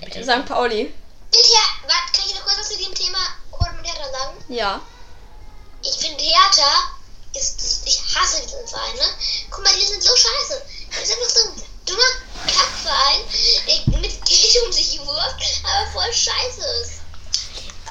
St. 0.01 0.45
Pauli. 0.45 0.93
Hinterher, 1.33 1.67
warte, 1.87 2.11
kann 2.13 2.25
ich 2.27 2.35
noch 2.35 2.43
kurz 2.45 2.57
was 2.59 2.69
zu 2.69 2.77
dem 2.77 2.93
Thema 2.93 3.17
Köln 3.51 3.77
und 3.79 3.85
Hertha 3.85 4.03
sagen? 4.11 4.37
Ja. 4.49 4.81
Ich 5.83 5.93
finde 5.97 6.23
Hertha 6.23 6.91
ist, 7.33 7.83
ich 7.85 8.01
hasse 8.15 8.41
diesen 8.43 8.67
Verein, 8.67 8.95
ne? 8.95 9.03
Guck 9.51 9.63
mal, 9.63 9.73
die 9.73 9.85
sind 9.85 10.01
so 10.01 10.15
scheiße. 10.15 10.61
Das 10.91 11.03
ist 11.03 11.11
einfach 11.11 11.29
so 11.29 11.49
ein 11.49 11.63
dummer 11.85 12.11
Kackverein, 12.47 13.21
der 13.67 13.99
mit 13.99 14.25
Geld 14.25 14.65
um 14.65 14.71
sich 14.71 14.99
wirft, 14.99 15.63
aber 15.63 15.91
voll 15.91 16.13
scheiße 16.13 16.61
ist. 16.83 16.91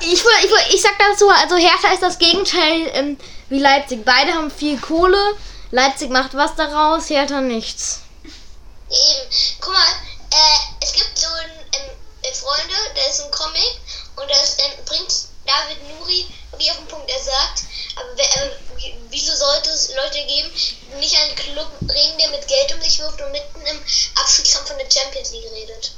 Ich, 0.01 0.25
will- 0.25 0.33
ich, 0.45 0.51
will- 0.51 0.75
ich 0.75 0.83
sag 0.83 0.99
dazu, 0.99 1.29
also 1.29 1.57
Hertha 1.57 1.93
ist 1.93 2.03
das 2.03 2.19
Gegenteil 2.19 2.91
ähm, 2.95 3.19
wie 3.49 3.59
Leipzig. 3.61 4.05
Beide 4.05 4.33
haben 4.33 4.51
viel 4.51 4.79
Kohle. 4.81 5.37
Leipzig 5.71 6.11
macht 6.11 6.35
was 6.35 6.55
daraus, 6.57 7.09
Hertha 7.11 7.41
nichts. 7.41 8.01
Eben, 8.25 9.31
guck 9.61 9.73
mal, 9.73 9.87
äh, 10.35 10.85
es 10.85 10.93
gibt 10.93 11.19
so 11.19 11.27
ein 11.29 11.51
ähm, 11.79 11.91
äh, 12.23 12.33
Freunde, 12.35 12.75
da 12.95 13.03
ist 13.11 13.21
ein 13.23 13.31
Comic 13.31 13.77
und 14.17 14.31
das 14.31 14.57
ähm, 14.59 14.85
bringt 14.85 15.13
David 15.47 15.79
Nuri 15.99 16.27
wie 16.59 16.71
auf 16.71 16.77
den 16.79 16.87
Punkt, 16.89 17.11
er 17.11 17.21
sagt, 17.23 17.63
aber 17.97 18.09
wer- 18.17 18.25
äh, 18.45 18.51
wie- 18.77 18.95
wieso 19.11 19.35
sollte 19.37 19.71
es 19.71 19.89
Leute 19.95 20.25
geben, 20.27 20.51
die 20.55 20.97
nicht 21.01 21.17
einen 21.21 21.35
Club 21.35 21.69
reden, 21.83 22.19
der 22.19 22.29
mit 22.31 22.47
Geld 22.49 22.73
um 22.75 22.81
sich 22.81 22.99
wirft 23.01 23.21
und 23.21 23.33
mitten 23.33 23.61
im 23.67 23.81
Abstiegskampf 24.17 24.69
von 24.69 24.79
der 24.79 24.91
Champions 24.91 25.31
League 25.33 25.51
redet? 25.53 25.93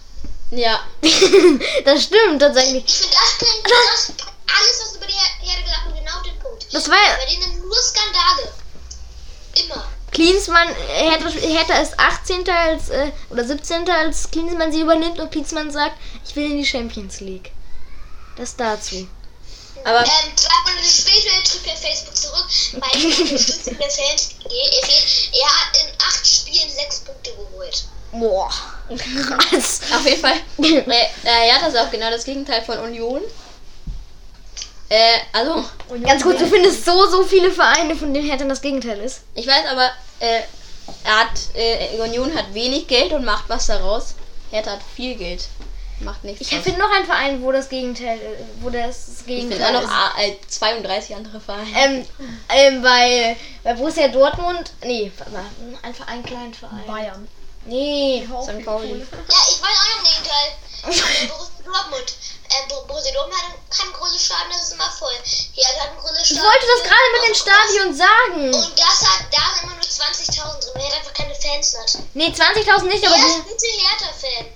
Ja. 0.51 0.81
das 1.85 2.05
stimmt 2.05 2.41
tatsächlich. 2.41 2.85
Ich 2.87 2.95
finde, 2.97 3.17
das 3.17 3.39
das 3.39 4.17
kann 4.17 4.33
alles, 4.57 4.81
was 4.81 4.95
über 4.97 5.07
die 5.07 5.13
Her- 5.13 5.49
Herde 5.51 5.63
gesagt 5.65 5.87
wird, 5.87 5.97
genau 5.99 6.23
den 6.23 6.39
Punkt. 6.39 6.67
Das 6.73 6.89
war 6.89 6.97
Bei 7.19 7.27
denen 7.27 7.43
sind 7.43 7.65
nur 7.67 7.77
Skandale. 7.83 8.53
Immer. 9.55 9.89
Klinsmann, 10.17 10.69
äh, 10.69 11.11
Hertha, 11.11 11.29
Hertha 11.29 11.75
ist 11.75 12.01
18. 12.01 12.49
als, 12.49 12.89
äh, 12.89 13.13
oder 13.29 13.45
17. 13.45 13.87
als 13.91 14.31
Klinsmann 14.31 14.73
sie 14.73 14.81
übernimmt 14.81 15.21
und 15.21 15.31
Klinsmann 15.31 15.71
sagt, 15.71 15.95
ich 16.27 16.35
will 16.35 16.51
in 16.51 16.57
die 16.57 16.65
Champions 16.65 17.21
League. 17.21 17.53
Das 18.39 18.57
dazu. 18.57 19.07
Aber 19.85 19.99
Ähm, 19.99 20.07
zwei 20.35 20.55
Monate 20.65 20.87
später 20.87 21.45
tritt 21.45 21.67
er 21.67 21.77
Facebook 21.77 22.17
zurück, 22.17 22.47
weil 22.73 23.03
der 23.79 23.91
Fans 23.91 24.29
geht. 24.39 24.53
Er, 24.53 25.39
er 25.39 25.49
hat 25.49 25.77
in 25.77 25.93
acht 26.01 26.27
Spielen 26.27 26.71
sechs 26.71 27.01
Punkte 27.01 27.33
geholt. 27.33 27.85
Boah. 28.13 28.51
Krass. 28.89 29.81
auf 29.95 30.07
jeden 30.07 30.23
Fall. 30.23 30.41
Äh, 30.63 30.81
äh, 31.25 31.49
ja, 31.49 31.59
das 31.61 31.75
ist 31.75 31.79
auch 31.79 31.91
genau 31.91 32.11
das 32.11 32.25
Gegenteil 32.25 32.63
von 32.63 32.79
Union. 32.79 33.21
Äh, 34.89 35.19
also, 35.35 35.63
Ganz 36.03 36.23
kurz, 36.23 36.39
du 36.39 36.47
findest 36.47 36.87
so, 36.87 37.07
so 37.11 37.23
viele 37.25 37.51
Vereine, 37.51 37.95
von 37.95 38.15
denen 38.15 38.27
Hertha 38.27 38.47
das 38.47 38.63
Gegenteil 38.63 38.99
ist. 39.01 39.21
ich 39.35 39.47
weiß 39.47 39.67
aber, 39.71 39.91
äh, 40.21 40.41
er 41.05 41.21
hat, 41.21 41.31
äh, 41.55 41.99
Union 42.01 42.35
hat 42.35 42.53
wenig 42.55 42.87
Geld 42.87 43.13
und 43.13 43.25
macht 43.25 43.49
was 43.49 43.67
daraus. 43.67 44.15
Hertha 44.51 44.73
hat 44.73 44.81
viel 44.95 45.17
Geld. 45.17 45.49
Macht 46.01 46.25
nichts. 46.25 46.43
Ich 46.43 46.49
finde 46.49 46.79
noch 46.79 46.91
einen 46.91 47.07
Verein, 47.07 47.43
wo 47.43 47.53
das 47.53 47.69
Gegenteil, 47.69 48.19
äh, 48.19 48.45
wo 48.61 48.69
das 48.69 49.21
Ich 49.21 49.27
Gegenteil 49.27 49.59
finde 49.59 49.79
auch 49.79 49.83
ist. 49.83 49.89
noch 49.89 49.95
ah, 49.95 50.13
äh, 50.23 50.37
32 50.47 51.17
andere 51.17 51.41
Vereine. 51.41 51.67
Ähm, 51.75 52.07
ähm, 52.51 52.83
bei, 52.83 53.37
bei 53.65 53.73
Borussia 53.75 54.09
Dortmund, 54.09 54.73
nee, 54.85 55.11
warte, 55.17 55.33
einfach 55.83 56.07
einen 56.09 56.23
kleinen 56.23 56.53
Verein. 56.53 56.85
Bayern. 56.87 57.29
Nee, 57.65 58.29
St. 58.43 58.65
Pauli. 58.65 58.91
Ja, 58.91 59.05
ich 59.05 59.63
weiß 59.63 59.63
auch 59.63 59.89
noch 59.89 59.99
im 59.99 60.05
Gegenteil. 60.05 61.29
Borussia 61.29 61.65
Dortmund. 61.65 62.15
Dortmund 63.13 63.37
hat, 63.41 63.51
ein- 63.51 63.87
ein 63.89 63.93
großes 63.93 64.25
Stadion, 64.25 64.51
das 64.53 64.63
ist 64.69 64.73
immer 64.75 64.91
voll. 64.91 65.15
Hier 65.53 65.67
hat 65.69 65.91
ein 65.91 65.97
großes 65.99 66.19
Ich 66.23 66.27
Stadion. 66.27 66.45
wollte 66.45 66.67
das 66.67 66.83
gerade 66.89 67.09
mit 67.15 67.23
dem 67.29 67.35
Stadion 67.35 67.95
sagen. 67.95 68.55
Und 68.55 68.79
das 68.79 69.01
hat, 69.09 69.21
da 69.33 69.55
sind 69.55 69.65
immer 69.65 69.75
nur 69.75 69.83
20.000 69.85 70.61
drin, 70.65 70.73
weil 70.75 70.91
er 70.91 70.97
einfach 70.97 71.13
keine 71.15 71.35
Fans 71.35 71.77
hat. 71.79 72.03
Nee, 72.15 72.33
20.000 72.33 72.89
nicht, 72.89 73.05
aber, 73.07 73.15
Er 73.17 73.27
ist 73.27 73.45
bitte 73.47 73.67
Hertha-Fan. 73.67 74.47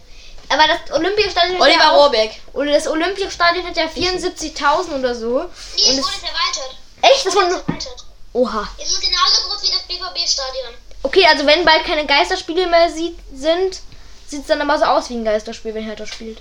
aber 0.49 0.65
das 0.69 0.97
Olympiastadion 0.97 1.55
hat 1.57 1.63
Oliver 1.63 1.85
ja 1.85 1.91
Rohrbeck. 1.91 2.41
oder 2.53 2.73
das 2.73 2.87
Olympiastadion 2.87 3.67
hat 3.67 3.77
ja 3.77 3.89
74.000 3.89 4.99
oder 4.99 5.15
so. 5.15 5.39
Nee, 5.77 5.83
es 5.91 5.99
wurde 5.99 6.17
erweitert. 6.27 6.77
Echt? 7.03 7.27
Das 7.27 7.33
Es 7.33 7.35
wurde 7.35 7.47
erweitert. 7.67 8.05
Oha. 8.33 8.69
Es 8.79 8.91
ist 8.93 9.01
genauso 9.01 9.49
groß 9.49 9.63
wie 9.63 9.71
das 9.73 9.83
BVB-Stadion. 9.83 10.75
Okay, 11.03 11.27
also 11.27 11.47
wenn 11.47 11.65
bald 11.65 11.85
keine 11.85 12.07
Geisterspiele 12.07 12.67
mehr 12.67 12.91
sieht, 12.91 13.19
sind, 13.35 13.81
sieht 14.29 14.43
es 14.43 14.47
dann 14.47 14.61
aber 14.61 14.79
so 14.79 14.85
aus 14.85 15.09
wie 15.09 15.15
ein 15.15 15.25
Geisterspiel, 15.25 15.75
wenn 15.75 15.85
Hertha 15.85 16.07
spielt. 16.07 16.41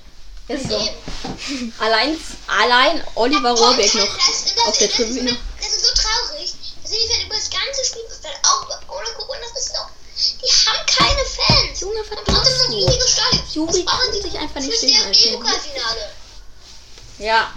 Ist 0.50 0.68
so. 0.70 0.78
Eben. 0.80 1.74
Allein, 1.80 2.20
allein 2.48 3.04
Oliver 3.16 3.52
Rohrbeck 3.52 3.94
noch 3.94 4.18
Das, 4.18 4.56
das, 4.56 4.66
auf 4.68 4.78
der 4.78 4.88
das, 4.88 4.98
Tribüne. 4.98 5.32
Das, 5.32 5.68
das 5.68 5.78
ist 5.78 5.86
so 5.86 5.94
traurig. 5.94 6.54
Das 6.84 6.92
ist 6.92 7.24
über 7.24 7.36
das 7.36 7.50
ganze 7.50 7.86
Spielfeld, 7.86 8.36
auch 8.44 8.68
ohne 8.90 9.10
Corona, 9.16 9.40
das 9.54 9.66
ist 9.66 9.74
doch. 9.76 9.90
Die 10.42 10.70
haben 10.70 10.86
keine 10.88 11.24
Fans. 11.24 11.80
Junge, 11.80 12.02
trotzdem 12.08 12.34
machst 12.34 12.58
so 12.58 12.66
ein 12.66 12.74
riesiges 12.74 13.12
Stadion. 13.12 13.44
Juri 13.54 13.86
kann 13.86 14.12
die 14.14 14.22
sich 14.22 14.38
einfach 14.38 14.60
nicht 14.60 14.74
für 14.80 14.88
das. 14.88 15.18
DFB-Pokalfinale? 15.18 16.10
Ja. 17.20 17.54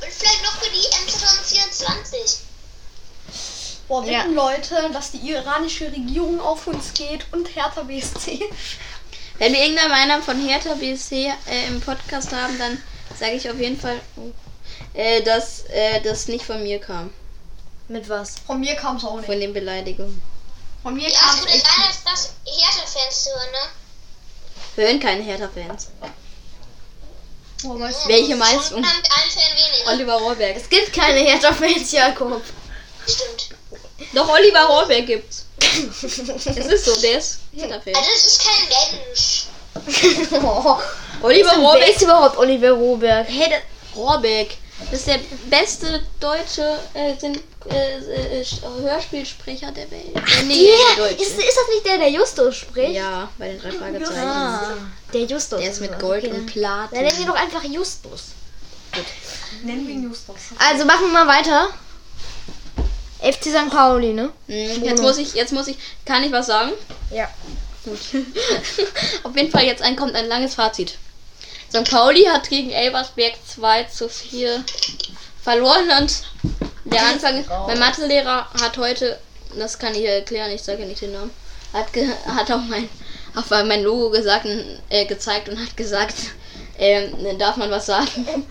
Und 0.00 0.12
vielleicht 0.12 0.42
noch 0.42 0.52
für 0.60 0.70
die 0.70 0.84
M 0.86 1.08
2024. 1.08 2.38
Boah, 3.86 4.02
Ja. 4.04 4.20
wetten 4.20 4.34
Leute, 4.34 4.90
dass 4.94 5.10
die 5.10 5.28
iranische 5.28 5.84
Regierung 5.86 6.40
auf 6.40 6.66
uns 6.66 6.94
geht 6.94 7.26
und 7.32 7.54
Hertha 7.54 7.82
BSC. 7.82 8.50
Wenn 9.38 9.52
wir 9.52 9.60
irgendeiner 9.60 9.88
Meinung 9.88 10.22
von 10.22 10.40
Hertha 10.46 10.74
BSC 10.74 11.32
äh, 11.48 11.66
im 11.68 11.80
Podcast 11.80 12.32
haben, 12.32 12.56
dann 12.58 12.80
sage 13.18 13.32
ich 13.32 13.50
auf 13.50 13.58
jeden 13.58 13.78
Fall, 13.78 14.00
äh, 14.94 15.22
dass 15.22 15.64
äh, 15.66 16.00
das 16.02 16.28
nicht 16.28 16.44
von 16.44 16.62
mir 16.62 16.78
kam. 16.80 17.12
Mit 17.88 18.08
was? 18.08 18.36
Von 18.46 18.60
mir 18.60 18.74
kam 18.76 18.96
es 18.96 19.04
auch 19.04 19.16
nicht. 19.16 19.26
Von 19.26 19.40
den 19.40 19.52
Beleidigungen. 19.52 20.22
Von 20.82 20.94
mir 20.94 21.08
Ja, 21.08 21.18
kam 21.18 21.38
es 21.38 21.44
nicht. 21.52 21.66
das 22.04 22.32
Hertha-Fans 22.46 23.28
hören, 23.28 23.50
ne? 23.52 23.68
Wir 24.76 24.86
hören 24.86 25.00
keine 25.00 25.22
Hertha-Fans. 25.22 25.88
Weißt 27.62 28.04
du, 28.04 28.08
Welche 28.08 28.36
meinst 28.36 28.72
du? 28.72 28.82
Oliver 29.86 30.14
Rohrbeck. 30.14 30.56
Es 30.56 30.68
gibt 30.68 30.92
keine 30.92 31.20
Hertha-Fans, 31.20 31.92
Jakob. 31.92 32.42
Stimmt. 33.06 33.48
Doch, 34.12 34.28
Oliver 34.28 34.64
Rohrbeck 34.66 35.06
gibt's. 35.06 35.43
Es 35.60 36.02
ist 36.66 36.84
so, 36.84 37.00
der 37.00 37.18
ist 37.18 37.38
Hertha-Fan. 37.54 37.94
Also, 37.94 38.10
das 38.12 38.26
ist 38.26 38.42
kein 38.44 38.68
Mensch. 39.06 40.44
oh, 40.44 40.76
Oliver 41.22 41.50
wer 41.52 41.58
Rohrbeck. 41.58 41.88
ist 41.94 42.02
überhaupt 42.02 42.36
Oliver 42.38 42.70
Roberg? 42.72 43.26
Hey, 43.28 43.48
der, 43.48 43.62
Rohrbeck. 43.96 44.56
Das 44.90 45.00
ist 45.00 45.06
der 45.06 45.20
beste 45.48 46.02
deutsche 46.18 46.78
äh, 46.94 47.12
äh, 47.12 48.40
äh, 48.40 48.44
Hörspielsprecher 48.82 49.70
der 49.72 49.88
Welt. 49.90 50.14
Äh, 50.16 50.42
nee, 50.44 50.68
der 50.96 51.10
ist, 51.12 51.20
ist 51.20 51.38
das 51.38 51.68
nicht 51.72 51.86
der, 51.86 51.98
der 51.98 52.10
Justus 52.10 52.56
spricht? 52.56 52.92
ja, 52.92 53.28
bei 53.38 53.48
den 53.48 53.60
drei 53.60 53.70
Fragezeichen. 53.70 54.18
Ah, 54.28 54.74
der 55.12 55.22
Justus. 55.22 55.60
Der 55.60 55.70
ist 55.70 55.80
mit. 55.80 55.98
Gold 56.00 56.24
Okay, 56.24 56.32
und 56.32 56.38
dann- 56.38 56.46
Platin. 56.46 56.94
Dann 56.96 57.04
nennen 57.04 57.18
wir 57.18 57.26
doch 57.26 57.36
einfach 57.40 57.62
Justus. 57.64 58.22
nennen 59.62 59.86
wir 59.86 59.94
ihn 59.94 60.02
Justus. 60.02 60.36
Also 60.58 60.84
machen 60.84 61.06
wir 61.12 61.24
mal 61.24 61.26
weiter. 61.28 61.68
FC 63.24 63.44
St. 63.44 63.70
Pauli, 63.70 64.12
ne? 64.12 64.30
Hm, 64.46 64.84
Jetzt 64.84 65.02
muss 65.02 65.18
ich, 65.18 65.34
jetzt 65.34 65.52
muss 65.52 65.66
ich, 65.66 65.76
kann 66.04 66.22
ich 66.22 66.32
was 66.32 66.46
sagen? 66.46 66.72
Ja. 67.10 67.28
Gut. 67.84 67.98
Auf 69.22 69.36
jeden 69.36 69.50
Fall 69.50 69.64
jetzt 69.64 69.82
ein, 69.82 69.96
kommt 69.96 70.14
ein 70.14 70.28
langes 70.28 70.54
Fazit. 70.54 70.98
St. 71.70 71.90
Pauli 71.90 72.24
hat 72.24 72.48
gegen 72.48 72.70
Elversberg 72.70 73.34
2 73.46 73.84
zu 73.84 74.08
4 74.08 74.62
verloren 75.42 75.90
und 76.00 76.22
der 76.84 77.02
Anfang, 77.06 77.44
mein 77.66 77.78
Mathelehrer 77.78 78.48
hat 78.60 78.76
heute, 78.76 79.18
das 79.58 79.78
kann 79.78 79.94
ich 79.94 80.04
erklären, 80.04 80.50
ich 80.50 80.62
sage 80.62 80.84
nicht 80.84 81.00
den 81.00 81.12
Namen, 81.12 81.30
hat, 81.72 81.92
ge, 81.92 82.06
hat 82.26 82.50
auch 82.50 82.62
mein, 82.68 82.88
auf 83.34 83.50
mein 83.50 83.82
Logo 83.82 84.10
gesagt, 84.10 84.46
äh, 84.90 85.06
gezeigt 85.06 85.48
und 85.48 85.58
hat 85.58 85.76
gesagt, 85.76 86.14
ähm, 86.78 87.38
darf 87.38 87.56
man 87.56 87.70
was 87.70 87.86
sagen? 87.86 88.44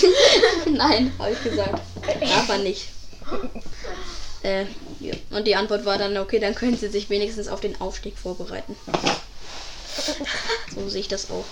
Nein, 0.66 1.12
habe 1.18 1.32
ich 1.32 1.42
gesagt. 1.42 1.80
Darf 2.20 2.48
man 2.48 2.62
nicht. 2.62 2.88
Äh, 4.42 4.66
ja. 5.00 5.14
Und 5.30 5.46
die 5.48 5.56
Antwort 5.56 5.84
war 5.84 5.98
dann, 5.98 6.16
okay, 6.16 6.38
dann 6.38 6.54
können 6.54 6.76
sie 6.76 6.88
sich 6.88 7.10
wenigstens 7.10 7.48
auf 7.48 7.60
den 7.60 7.80
Aufstieg 7.80 8.16
vorbereiten. 8.16 8.76
So 10.72 10.88
sehe 10.88 11.00
ich 11.00 11.08
das 11.08 11.28
auch. 11.28 11.44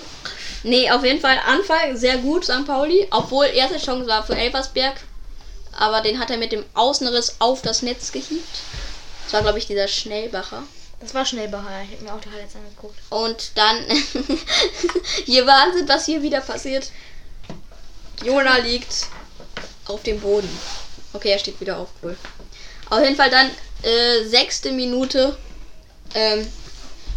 Nee, 0.63 0.89
auf 0.93 1.05
jeden 1.05 1.21
Fall 1.21 1.37
Anfang 1.45 1.97
sehr 1.97 2.19
gut, 2.19 2.45
St. 2.45 2.65
Pauli. 2.65 3.09
Obwohl 3.11 3.47
erste 3.47 3.79
Chance 3.79 4.07
war 4.07 4.25
für 4.25 4.37
Elversberg. 4.37 4.95
Aber 5.73 6.01
den 6.01 6.21
hat 6.21 6.31
er 6.31 6.37
mit 6.37 6.53
dem 6.53 6.65
Außenriss 6.75 7.37
auf 7.41 7.63
das 7.63 7.83
Netz 7.83 8.13
gehiebt. 8.13 8.61
Das 9.25 9.33
war, 9.33 9.43
glaube 9.43 9.59
ich, 9.59 9.67
dieser 9.67 9.89
Schnellbacher. 9.89 10.63
Das 11.01 11.13
war 11.13 11.27
Schnellbacher. 11.27 11.83
Ich 11.83 11.97
habe 11.97 12.05
mir 12.05 12.15
auch 12.15 12.21
die 12.21 12.31
Highlights 12.31 12.55
angeguckt. 12.55 12.99
Und 13.11 13.51
dann, 13.57 13.79
hier 15.25 15.45
Wahnsinn, 15.45 15.89
was 15.89 16.07
hier 16.07 16.23
wieder 16.23 16.41
passiert. 16.41 16.93
Jona 18.25 18.59
liegt 18.59 19.07
auf 19.87 20.03
dem 20.05 20.21
Boden. 20.21 20.49
Okay, 21.13 21.31
er 21.31 21.39
steht 21.39 21.61
wieder 21.61 21.79
auf, 21.79 21.89
cool. 22.03 22.17
Auf 22.91 23.01
jeden 23.01 23.17
Fall 23.17 23.31
dann, 23.31 23.51
äh, 23.83 24.25
sechste 24.25 24.73
Minute. 24.73 25.37
Ähm, 26.15 26.47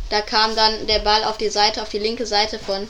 da 0.09 0.21
kam 0.21 0.55
dann 0.55 0.87
der 0.87 0.99
Ball 0.99 1.23
auf 1.23 1.37
die 1.37 1.49
Seite, 1.49 1.81
auf 1.81 1.89
die 1.89 1.99
linke 1.99 2.25
Seite 2.25 2.57
von, 2.59 2.87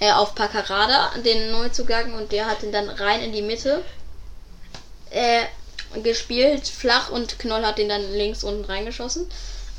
äh, 0.00 0.10
auf 0.12 0.34
Paccarada, 0.34 1.12
den 1.24 1.52
Neuzugang, 1.52 2.14
und 2.14 2.32
der 2.32 2.46
hat 2.46 2.62
ihn 2.62 2.72
dann 2.72 2.88
rein 2.88 3.22
in 3.22 3.32
die 3.32 3.42
Mitte 3.42 3.84
äh, 5.10 5.44
gespielt, 6.02 6.66
flach, 6.66 7.10
und 7.10 7.38
Knoll 7.38 7.64
hat 7.64 7.78
den 7.78 7.88
dann 7.88 8.12
links 8.12 8.42
unten 8.42 8.64
reingeschossen. 8.64 9.28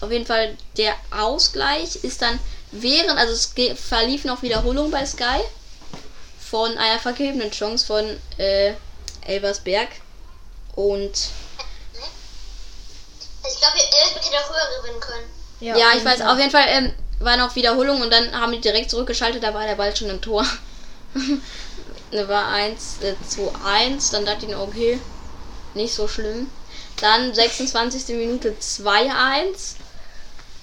Auf 0.01 0.11
jeden 0.11 0.25
Fall 0.25 0.55
der 0.77 0.95
Ausgleich 1.11 2.03
ist 2.03 2.21
dann 2.21 2.39
während, 2.71 3.17
also 3.17 3.33
es 3.33 3.53
verlief 3.79 4.23
noch 4.23 4.41
Wiederholung 4.41 4.91
bei 4.91 5.05
Sky 5.05 5.41
von 6.39 6.77
einer 6.77 6.99
vergebenen 6.99 7.51
Chance 7.51 7.85
von 7.85 8.17
äh, 8.37 8.73
Elversberg. 9.25 9.89
Und 10.79 11.11
Also, 11.11 11.27
ich 13.43 13.59
glaube, 13.59 13.79
Elfsberg 13.79 14.25
hätte 14.25 14.37
auch 14.37 14.49
höher 14.49 14.81
gewinnen 14.81 15.01
können. 15.01 15.29
ja, 15.59 15.75
auf 15.89 15.95
ich 15.95 16.05
weiß, 16.05 16.19
Fall. 16.19 16.29
auf 16.29 16.39
jeden 16.39 16.51
Fall 16.51 16.65
ähm, 16.69 16.93
war 17.19 17.35
noch 17.35 17.53
Wiederholung 17.57 18.01
und 18.01 18.09
dann 18.09 18.31
haben 18.31 18.53
die 18.53 18.61
direkt 18.61 18.89
zurückgeschaltet, 18.89 19.43
da 19.43 19.53
war 19.53 19.65
der 19.65 19.75
Ball 19.75 19.93
schon 19.93 20.09
im 20.09 20.21
Tor. 20.21 20.45
da 22.11 22.27
war 22.29 22.53
1, 22.53 22.99
äh, 23.01 23.13
2-1, 23.29 24.13
dann 24.13 24.25
dachte 24.25 24.45
ich, 24.45 24.51
mir, 24.51 24.61
okay, 24.61 25.01
nicht 25.73 25.93
so 25.93 26.07
schlimm. 26.07 26.49
Dann 27.01 27.33
26. 27.33 28.15
Minute 28.15 28.55
2-1. 28.61 29.75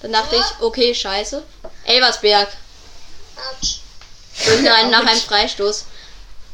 Dann 0.01 0.13
dachte 0.13 0.35
ich, 0.35 0.63
okay, 0.63 0.95
scheiße. 0.95 1.43
Elversberg. 1.83 2.49
Autsch. 3.35 3.81
Durch 4.45 4.71
einen, 4.71 4.89
nach 4.97 5.05
einem 5.05 5.21
Freistoß. 5.21 5.85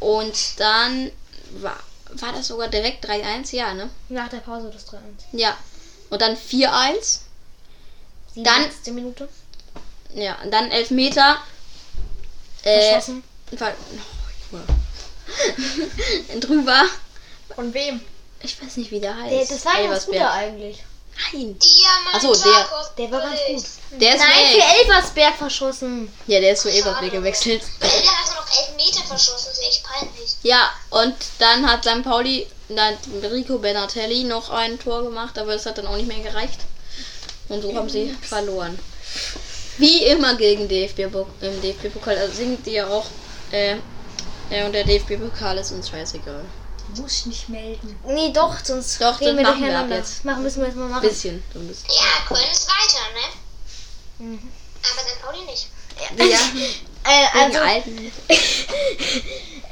Und 0.02 0.60
dann 0.60 1.12
war, 1.62 1.78
war 2.22 2.34
das 2.34 2.48
sogar 2.48 2.68
direkt 2.68 3.06
3-1, 3.06 3.56
ja, 3.56 3.74
ne? 3.74 3.90
Nach 4.10 4.30
der 4.30 4.38
Pause 4.38 4.70
das 4.72 4.88
3-1. 4.88 4.98
Ja. 5.32 5.58
Und 6.10 6.22
dann 6.22 6.36
4-1. 6.36 7.20
Dann- 8.36 8.64
67. 8.64 8.94
Minute. 8.94 9.30
Ja, 10.14 10.38
und 10.44 10.52
dann 10.52 10.72
Elfmeter. 10.72 11.38
Äh, 12.64 12.92
Verschossen. 12.92 13.24
Ver 13.56 13.74
oh, 14.52 14.58
Junge. 14.58 14.66
drüber. 16.40 16.84
Von 17.56 17.74
wem? 17.74 18.02
Ich 18.42 18.62
weiß 18.62 18.78
nicht, 18.78 18.92
wie 18.92 19.00
der 19.00 19.16
heißt. 19.18 19.32
Der, 19.32 19.58
das 19.58 19.66
war 19.66 19.80
Elversberg. 19.80 20.18
guter 20.18 20.32
eigentlich. 20.32 20.84
Nein. 21.32 21.58
Diamant. 21.60 22.14
Ach 22.14 22.22
so, 22.22 22.34
der- 22.36 22.68
Der 22.98 23.12
war 23.12 23.22
ganz 23.22 23.40
gut. 23.48 23.66
Der 24.02 24.16
ist 24.16 24.20
Nein, 24.22 24.30
für 24.54 24.80
Elversberg 24.92 25.36
verschossen. 25.36 26.12
Ja, 26.28 26.40
der 26.40 26.54
ist 26.54 26.62
zu 26.64 26.70
Elversberg 26.72 27.12
gewechselt. 27.12 27.62
Der 27.82 27.90
hat 27.90 28.36
noch 28.36 28.48
elf 28.60 28.76
Meter 28.76 29.04
verschossen, 29.08 29.46
das 29.50 29.60
ist 29.60 29.62
echt 29.68 29.84
peinlich. 29.84 30.32
Ja, 30.44 30.72
und 30.90 31.16
dann 31.40 31.70
hat 31.70 31.84
St. 31.86 32.04
Pauli, 32.04 32.48
dann 32.70 32.98
Rico 33.32 33.58
Benatelli 33.60 34.24
noch 34.24 34.50
ein 34.50 34.80
Tor 34.80 35.04
gemacht, 35.04 35.38
aber 35.38 35.54
das 35.54 35.66
hat 35.66 35.78
dann 35.78 35.88
auch 35.88 35.96
nicht 35.96 36.08
mehr 36.08 36.20
gereicht. 36.20 36.60
Und 37.50 37.62
so 37.62 37.76
haben 37.76 37.90
sie 37.90 38.16
verloren. 38.22 38.80
Wie 39.78 40.04
immer 40.06 40.36
gegen 40.36 40.68
DFB 40.68 41.00
im 41.42 41.62
DFB-Pokal. 41.62 42.18
Also 42.18 42.34
singt 42.36 42.66
die 42.66 42.72
ja 42.74 42.88
auch. 42.88 43.06
Äh, 43.52 43.78
äh, 44.50 44.64
und 44.66 44.72
der 44.74 44.84
DFB-Pokal 44.86 45.58
ist 45.58 45.72
uns 45.72 45.90
scheißegal. 45.90 46.46
Muss 47.00 47.12
ich 47.20 47.26
nicht 47.28 47.50
melden. 47.50 48.00
Nee, 48.06 48.32
doch, 48.34 48.56
sonst 48.64 49.02
Doch, 49.02 49.20
reden 49.20 49.38
wir 49.38 49.44
machen 49.44 49.62
wir 49.62 49.68
durcheinander. 49.70 49.96
ab 49.96 50.02
jetzt. 50.02 50.24
Machen 50.26 50.44
müssen 50.44 50.60
wir 50.62 50.68
jetzt 50.68 50.78
mal 50.78 50.90
machen. 50.90 51.02
Bisschen. 51.08 51.44
So 51.54 51.60
ein 51.60 51.68
bisschen. 51.68 51.90
Ja, 51.90 52.26
Köln 52.28 52.44
ist 52.52 52.68
weiter, 52.68 54.30
ne? 54.30 54.40
Aber 54.84 55.02
St. 55.10 55.22
Pauli 55.22 55.42
nicht. 55.46 55.68
Ja, 56.20 56.40
Äh, 57.06 57.28
gegen 57.34 57.58
also, 57.58 57.60
Alten. 57.70 58.12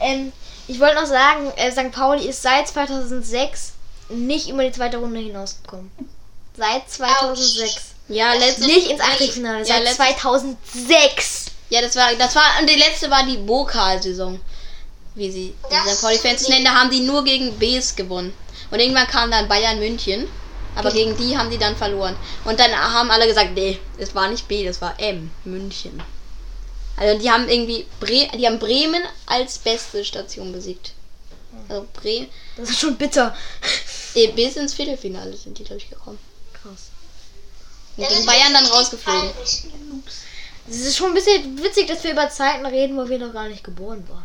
ähm, 0.02 0.34
ich 0.68 0.80
wollte 0.80 0.96
noch 0.96 1.06
sagen, 1.08 1.52
äh, 1.56 1.72
St. 1.72 1.92
Pauli 1.92 2.28
ist 2.28 2.42
seit 2.42 2.68
2006 2.68 3.74
nicht 4.10 4.50
über 4.50 4.64
die 4.64 4.72
zweite 4.72 4.98
Runde 4.98 5.20
hinausgekommen. 5.22 5.92
Seit 6.58 6.90
2006. 6.90 7.76
Ja, 8.10 8.34
letztes 8.34 8.66
Nicht 8.68 8.90
ins 8.92 9.00
Achtelfinale, 9.02 9.60
Ja, 9.60 9.66
seit 9.76 9.84
letztes- 9.84 9.98
2006. 9.98 11.46
Ja, 11.70 11.82
das 11.82 11.96
war, 11.96 12.14
das 12.16 12.36
war, 12.36 12.44
und 12.60 12.70
die 12.70 12.76
letzte 12.76 13.10
war 13.10 13.24
die 13.26 13.38
Pokalsaison. 13.38 14.42
Wie 15.16 15.32
sie, 15.32 15.54
die 15.70 15.76
Das 15.86 15.98
St. 15.98 16.02
Pauli-Fans 16.02 16.48
nennen, 16.48 16.66
da 16.66 16.74
haben 16.74 16.90
die 16.90 17.02
nur 17.02 17.24
gegen 17.24 17.58
Bs 17.60 17.96
gewonnen. 17.96 18.34
Und 18.70 18.80
irgendwann 18.80 19.08
kam 19.08 19.30
dann 19.30 19.48
Bayern 19.48 19.80
München. 19.80 20.28
Aber 20.76 20.92
gegen 20.92 21.18
die 21.18 21.38
haben 21.38 21.50
die 21.50 21.58
dann 21.58 21.76
verloren. 21.76 22.16
Und 22.46 22.60
dann 22.60 22.72
haben 22.72 23.12
alle 23.12 23.28
gesagt, 23.28 23.52
nee, 23.56 23.78
es 23.98 24.16
war 24.16 24.30
nicht 24.30 24.48
B, 24.48 24.66
das 24.66 24.82
war 24.82 24.98
M, 25.00 25.30
München. 25.44 26.02
Also 26.96 27.20
die 27.20 27.30
haben 27.30 27.50
irgendwie 27.50 27.86
Bre 28.00 28.30
die 28.38 28.46
haben 28.46 28.60
Bremen 28.60 29.04
als 29.26 29.58
beste 29.58 30.06
Station 30.06 30.52
besiegt. 30.54 30.94
Also 31.68 31.86
Bremen. 31.94 32.30
Das 32.56 32.70
ist 32.70 32.80
schon 32.80 32.96
bitter. 32.96 33.36
Bis 34.36 34.56
ins 34.56 34.74
Viertelfinale 34.74 35.36
sind 35.36 35.58
die, 35.58 35.64
glaube 35.64 35.82
ich, 35.82 35.90
gekommen. 35.90 36.20
Krass. 36.62 36.90
Und 37.98 38.08
gegen 38.08 38.26
Bayern 38.26 38.54
dann 38.54 38.66
rausgeflogen. 38.66 39.30
Es 40.70 40.80
ist 40.80 40.96
schon 40.96 41.08
ein 41.08 41.14
bisschen 41.14 41.62
witzig, 41.62 41.88
dass 41.88 42.04
wir 42.04 42.12
über 42.12 42.30
Zeiten 42.30 42.66
reden, 42.66 42.96
wo 42.98 43.10
wir 43.10 43.20
noch 43.20 43.34
gar 43.34 43.50
nicht 43.50 43.64
geboren 43.64 44.08
waren. 44.08 44.24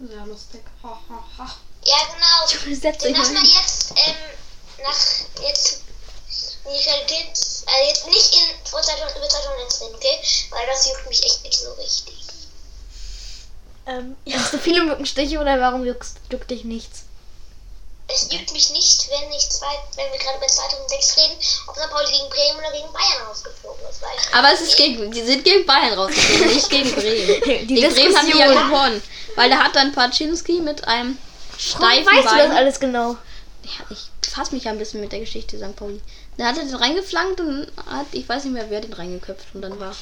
Sehr 0.00 0.26
lustig. 0.26 0.62
Ha, 0.82 0.98
ha, 1.08 1.24
ha. 1.38 1.56
Ja, 1.84 1.96
genau. 2.14 2.74
Setzt 2.74 3.04
Dann 3.04 3.12
euch 3.12 3.18
lass 3.18 3.28
mal 3.28 3.34
mal 3.34 3.42
hin. 3.42 3.52
jetzt 3.54 3.92
ähm, 3.96 4.14
nach 4.82 5.42
jetzt 5.46 5.82
in 6.64 6.72
die 6.72 6.88
Realität, 6.88 7.26
äh, 7.66 7.88
jetzt 7.88 8.06
nicht 8.06 8.34
in 8.34 8.66
vor 8.66 8.80
2000, 8.82 9.16
über 9.16 9.28
2019, 9.28 9.94
okay? 9.94 10.20
Weil 10.50 10.66
das 10.66 10.86
juckt 10.86 11.08
mich 11.08 11.22
echt 11.24 11.42
nicht 11.44 11.58
so 11.58 11.72
richtig. 11.72 12.14
Ähm, 13.86 14.16
hast 14.32 14.52
du 14.52 14.58
viele 14.58 14.84
Mückenstiche 14.84 15.38
oder 15.38 15.60
warum 15.60 15.84
juckst, 15.84 16.16
juckt 16.30 16.50
dich 16.50 16.64
nichts? 16.64 17.02
Es 18.08 18.22
juckt 18.30 18.52
mich 18.52 18.70
nicht, 18.70 19.08
wenn 19.10 19.32
ich 19.32 19.48
zwei, 19.48 19.72
wenn 19.96 20.10
wir 20.10 20.18
gerade 20.18 20.38
bei 20.40 20.46
2006 20.46 21.16
reden, 21.16 21.36
ob 21.68 21.76
St. 21.76 21.90
Pauli 21.90 22.10
gegen 22.10 22.28
Bremen 22.28 22.58
oder 22.58 22.72
gegen 22.72 22.92
Bayern 22.92 23.26
rausgeflogen 23.28 23.88
ist. 23.88 24.02
Weil 24.02 24.10
Aber 24.32 24.52
es 24.52 24.60
ist 24.60 24.76
gegen, 24.76 25.10
die 25.12 25.22
sind 25.22 25.44
gegen 25.44 25.64
Bayern 25.64 25.92
rausgeflogen, 25.92 26.54
nicht 26.54 26.70
gegen 26.70 26.92
Bremen. 26.94 27.68
Die 27.68 27.74
gegen 27.74 27.94
Bremen 27.94 28.16
haben 28.16 28.30
die 28.30 28.38
ja 28.38 28.48
gewonnen. 28.48 29.02
Weil 29.36 29.50
da 29.50 29.58
hat 29.64 29.76
dann 29.76 29.92
Paczynski 29.92 30.60
mit 30.60 30.86
einem 30.86 31.16
Warum 31.18 31.58
steifen 31.58 32.06
weißt 32.06 32.18
du 32.32 32.36
das 32.36 32.48
Bein. 32.48 32.56
alles 32.56 32.80
genau? 32.80 33.16
Ja, 33.64 33.84
ich 33.90 34.10
fasse 34.30 34.54
mich 34.54 34.64
ja 34.64 34.70
ein 34.72 34.78
bisschen 34.78 35.00
mit 35.00 35.12
der 35.12 35.20
Geschichte 35.20 35.58
St. 35.58 35.76
Pauli. 35.76 36.00
Da 36.38 36.46
hat 36.46 36.56
er 36.58 36.64
den 36.64 36.74
reingeflankt 36.74 37.40
und 37.40 37.66
hat, 37.90 38.06
ich 38.12 38.28
weiß 38.28 38.44
nicht 38.44 38.54
mehr, 38.54 38.70
wer 38.70 38.80
den 38.80 38.92
reingeköpft 38.92 39.46
und 39.54 39.62
dann 39.62 39.78
war. 39.78 39.94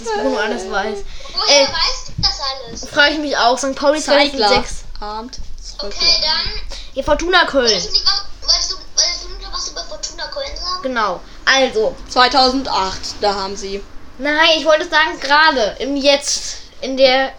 Das 0.00 0.08
Bruno 0.12 0.36
alles 0.38 0.68
weiß. 0.70 0.98
woher 1.34 1.60
Äh, 1.60 1.66
weißt 1.66 2.08
du 2.08 2.22
das 2.22 2.40
alles? 2.40 2.88
Frage 2.88 3.14
ich 3.14 3.20
mich 3.20 3.36
auch. 3.36 3.56
St. 3.58 3.74
Pauli 3.76 4.00
Zeitler. 4.00 4.48
2006. 4.48 4.84
Abend. 5.00 5.38
Okay, 5.78 6.20
dann. 6.22 6.78
Ja, 6.94 7.02
Fortuna 7.02 7.44
Köln. 7.46 7.64
Wolltest 7.70 7.88
du, 7.88 7.92
nicht, 7.92 8.06
wolltest 8.42 8.72
du, 8.72 8.76
wolltest 8.76 9.24
du 9.24 9.44
noch 9.44 9.52
was 9.52 9.68
über 9.68 9.84
Fortuna 9.84 10.26
Köln 10.28 10.56
sagen? 10.56 10.82
Genau. 10.82 11.20
Also, 11.44 11.94
2008, 12.08 12.98
da 13.20 13.34
haben 13.34 13.56
sie. 13.56 13.82
nein, 14.18 14.50
ich 14.56 14.64
wollte 14.64 14.88
sagen, 14.88 15.18
gerade 15.20 15.76
im 15.78 15.96
Jetzt, 15.96 16.56
in 16.80 16.96
der 16.96 17.32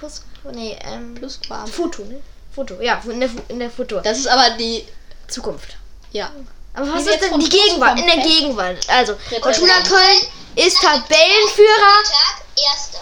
Plus, 0.00 0.22
nee, 0.52 0.76
ähm, 0.84 1.14
Plus 1.14 1.38
Quam. 1.40 1.66
Foto, 1.68 2.02
ne? 2.04 2.20
Foto, 2.54 2.80
ja, 2.80 3.00
in 3.08 3.20
der, 3.20 3.28
Fu- 3.28 3.42
in 3.48 3.58
der 3.60 3.70
Foto. 3.70 4.00
Das 4.00 4.18
ist 4.18 4.26
aber 4.26 4.50
die. 4.56 4.84
Zukunft. 5.28 5.76
Ja. 6.10 6.32
Aber 6.74 6.92
was 6.94 7.06
ist 7.06 7.20
denn 7.20 7.38
die 7.38 7.48
Gegenwart? 7.48 7.98
In 8.00 8.06
der. 8.06 8.16
Gegenwart. 8.18 8.78
Also, 8.88 9.14
Fortuna. 9.42 9.74
Köln 9.82 10.20
ist 10.56 10.80
Tabellenführer. 10.80 11.94
Erster. 12.72 12.98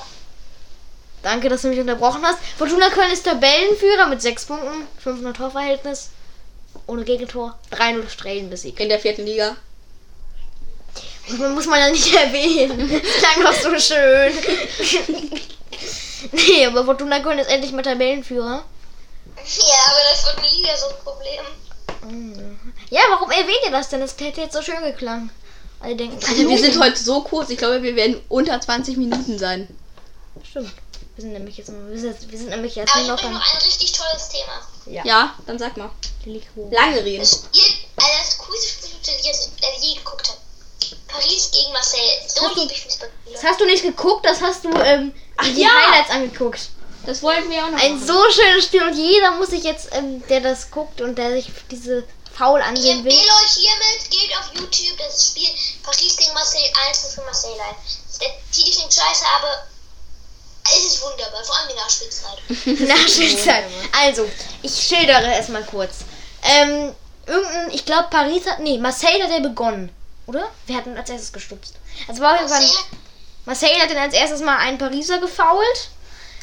Danke, 1.22 1.48
dass 1.48 1.62
du 1.62 1.68
mich 1.68 1.78
unterbrochen 1.80 2.22
hast. 2.24 2.38
Fortuna 2.58 2.90
Köln 2.90 3.10
ist 3.10 3.24
Tabellenführer 3.24 4.06
mit 4.06 4.20
6 4.20 4.44
Punkten, 4.46 4.86
500 5.02 5.36
Torverhältnis, 5.36 6.10
ohne 6.86 7.04
Gegentor, 7.04 7.58
3-0 7.72 8.08
Strahlen 8.10 8.50
besiegt. 8.50 8.78
In 8.80 8.88
der 8.90 8.98
vierten 9.00 9.24
Liga. 9.24 9.56
Das 11.28 11.38
muss 11.38 11.66
man 11.66 11.80
ja 11.80 11.90
nicht 11.90 12.14
erwähnen. 12.14 12.88
Klang 12.88 13.42
doch 13.44 13.52
so 13.54 13.78
schön. 13.78 14.32
nee, 16.32 16.66
aber 16.66 16.84
Fortuna 16.84 17.20
Köln 17.20 17.38
ist 17.38 17.48
endlich 17.50 17.72
mal 17.72 17.82
Tabellenführer. 17.82 18.64
Ja, 19.36 19.74
aber 19.90 20.00
das 20.10 20.24
wird 20.26 20.38
eine 20.38 20.48
Liga 20.56 20.76
so 20.76 20.88
ein 20.88 20.96
Problem. 21.04 21.44
Ja, 22.90 23.00
warum 23.10 23.30
erwähnt 23.30 23.60
ihr 23.64 23.70
das 23.70 23.88
denn? 23.88 24.00
Das 24.00 24.16
hätte 24.18 24.40
jetzt 24.40 24.54
so 24.54 24.62
schön 24.62 24.82
geklangen. 24.82 25.30
Alle 25.80 25.94
denken, 25.94 26.18
Also 26.26 26.48
wir 26.48 26.58
sind 26.58 26.80
heute 26.80 26.96
so 26.98 27.22
kurz, 27.22 27.50
ich 27.50 27.58
glaube, 27.58 27.82
wir 27.82 27.94
werden 27.94 28.20
unter 28.28 28.60
20 28.60 28.96
Minuten 28.96 29.38
sein. 29.38 29.68
Stimmt. 30.48 30.72
Wir 31.14 31.22
sind 31.22 31.32
nämlich 31.32 31.56
jetzt, 31.58 31.70
wir 31.72 31.98
sind, 31.98 32.30
wir 32.30 32.38
sind 32.38 32.50
nämlich 32.50 32.74
jetzt 32.76 32.94
Aber 32.94 33.04
nur 33.04 33.16
noch 33.16 33.24
am 33.24 33.34
noch 33.34 33.54
ein 33.54 33.62
richtig 33.62 33.92
tolles 33.92 34.28
Thema. 34.28 34.60
ja. 34.86 35.04
Ja, 35.04 35.34
dann 35.46 35.58
sag 35.58 35.76
mal. 35.76 35.90
Lange 36.70 37.04
reden. 37.04 37.20
Das 37.20 37.32
Spiel, 37.32 37.62
also 37.96 38.10
das 38.22 38.38
coolste 38.38 38.68
Spiel, 38.86 38.90
das 39.04 39.14
ich 39.20 39.24
jetzt 39.26 39.50
äh, 39.60 39.80
je 39.86 39.94
geguckt 39.96 40.28
habe. 40.28 40.38
Paris 41.08 41.50
gegen 41.52 41.72
Marseille. 41.72 42.00
So 42.28 42.42
hast 42.42 42.54
du- 42.56 42.60
liebe 42.60 42.72
ich 42.72 42.82
Fußballspiele. 42.82 43.34
Das 43.34 43.42
hast 43.44 43.60
du 43.60 43.64
nicht 43.66 43.82
geguckt, 43.82 44.26
das 44.26 44.40
hast 44.40 44.64
du 44.64 44.70
ähm, 44.70 45.12
die 45.44 45.60
ja. 45.62 45.68
Highlights 45.68 46.10
angeguckt. 46.10 46.68
Das 47.06 47.22
wollten 47.22 47.50
wir 47.50 47.64
auch 47.64 47.70
noch 47.70 47.80
Ein 47.80 47.94
machen. 47.94 48.06
so 48.06 48.30
schönes 48.30 48.64
Spiel 48.66 48.82
und 48.82 48.94
jeder 48.94 49.30
muss 49.32 49.50
sich 49.50 49.62
jetzt, 49.62 49.88
ähm, 49.94 50.22
der 50.28 50.40
das 50.40 50.70
guckt 50.70 51.00
und 51.00 51.16
der 51.16 51.32
sich 51.32 51.50
diese 51.70 52.04
Foul 52.36 52.60
Ich 52.60 52.66
ansehen 52.66 53.04
will. 53.04 53.10
empfehle 53.12 53.32
euch 53.32 53.52
hiermit, 53.52 54.10
geht 54.10 54.36
auf 54.38 54.50
YouTube 54.54 54.98
das 54.98 55.26
Spiel 55.28 55.48
Paris 55.82 56.16
gegen 56.16 56.34
Marseille 56.34 56.70
1 56.88 57.14
für 57.14 57.22
Marseille 57.22 57.52
ein. 57.60 57.76
Der 58.20 58.28
Titel 58.52 58.72
klingt 58.76 58.92
scheiße, 58.92 59.24
aber 59.36 59.66
es 60.76 60.84
ist 60.84 61.02
wunderbar, 61.02 61.42
vor 61.44 61.56
allem 61.56 61.68
die 61.70 61.76
Nachspielzeit. 61.76 62.88
Nachspielzeit. 62.88 63.64
Also, 64.04 64.28
ich 64.62 64.74
schildere 64.74 65.34
es 65.38 65.48
mal 65.48 65.64
kurz. 65.64 65.98
Ähm, 66.42 66.94
irgendein, 67.26 67.70
ich 67.70 67.84
glaube 67.86 68.08
Paris 68.10 68.46
hat, 68.46 68.60
nee, 68.60 68.76
Marseille 68.78 69.22
hat 69.22 69.30
ja 69.30 69.38
begonnen, 69.40 69.90
oder? 70.26 70.50
Wer 70.66 70.76
hat 70.76 70.86
denn 70.86 70.96
als 70.98 71.08
erstes 71.10 71.32
gestupst? 71.32 71.74
Also 72.06 72.20
war 72.20 72.34
irgendwann, 72.36 72.60
Marseille, 72.62 72.84
Marseille 73.48 73.80
hat 73.80 73.88
dann 73.90 73.96
als 73.96 74.12
erstes 74.12 74.42
mal 74.42 74.58
einen 74.58 74.76
Pariser 74.76 75.18
gefoult. 75.20 75.88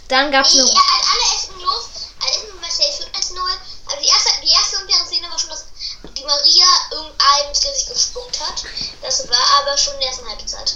Dann 0.07 0.31
gab 0.31 0.43
es 0.43 0.53
eine, 0.53 0.63
ja, 0.63 0.81
als 0.97 1.07
alle 1.13 1.35
essen 1.35 1.61
los, 1.61 1.89
als 2.19 2.37
essen 2.37 2.59
Marseille 2.59 2.91
führt 2.97 3.15
1-0. 3.15 3.37
Also 3.85 4.01
die 4.01 4.07
erste, 4.07 4.31
die 4.41 4.51
erste 4.51 4.77
und 4.79 4.89
deren 4.89 5.05
Szene 5.05 5.29
war 5.29 5.37
schon, 5.37 5.51
dass 5.51 5.65
die 6.01 6.23
Maria 6.23 6.65
irgendeinem 6.89 7.49
ins 7.49 7.61
Gesicht 7.61 7.93
gespuckt 7.93 8.39
hat. 8.39 8.63
Das 9.03 9.29
war 9.29 9.37
aber 9.61 9.77
schon 9.77 9.93
in 9.93 9.99
der 9.99 10.09
ersten 10.09 10.27
Halbzeit. 10.27 10.75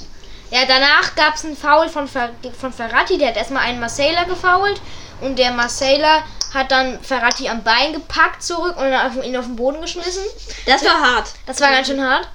ja, 0.51 0.65
danach 0.67 1.15
gab 1.15 1.33
es 1.33 1.45
einen 1.45 1.57
Foul 1.57 1.89
von, 1.89 2.07
Fer, 2.07 2.29
von 2.61 2.73
Ferrati, 2.73 3.17
der 3.17 3.29
hat 3.29 3.37
erstmal 3.37 3.63
einen 3.63 3.79
Marseiller 3.79 4.25
gefoult 4.25 4.79
und 5.21 5.35
der 5.39 5.51
Marseiller 5.51 6.23
hat 6.53 6.69
dann 6.69 7.03
Ferrati 7.03 7.49
am 7.49 7.63
Bein 7.63 7.93
gepackt 7.93 8.43
zurück 8.43 8.77
und 8.77 8.93
auf, 8.93 9.15
ihn 9.23 9.35
auf 9.35 9.45
den 9.45 9.55
Boden 9.55 9.81
geschmissen. 9.81 10.23
Das 10.67 10.85
war 10.85 11.01
hart. 11.01 11.29
Das 11.47 11.59
war 11.59 11.71
ganz 11.71 11.87
schön 11.87 12.07
hart. 12.07 12.27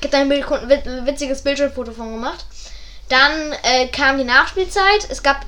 Ich 0.00 0.06
habe 0.06 0.08
da 0.10 0.18
ein 0.18 0.28
Bild, 0.28 0.46
ein 0.46 1.06
witziges 1.06 1.42
Bildschirmfoto 1.42 1.92
von 1.92 2.12
gemacht. 2.12 2.44
Dann 3.08 3.52
äh, 3.62 3.88
kam 3.88 4.18
die 4.18 4.24
Nachspielzeit. 4.24 5.08
Es 5.08 5.22
gab 5.22 5.44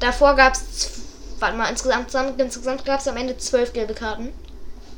davor 0.00 0.36
gab 0.36 0.54
es 0.54 0.90
warte 1.38 1.56
mal 1.56 1.68
insgesamt 1.68 2.14
insgesamt 2.38 2.84
gab 2.84 3.00
es 3.00 3.08
am 3.08 3.16
Ende 3.16 3.36
zwölf 3.36 3.72
gelbe 3.72 3.94
Karten. 3.94 4.32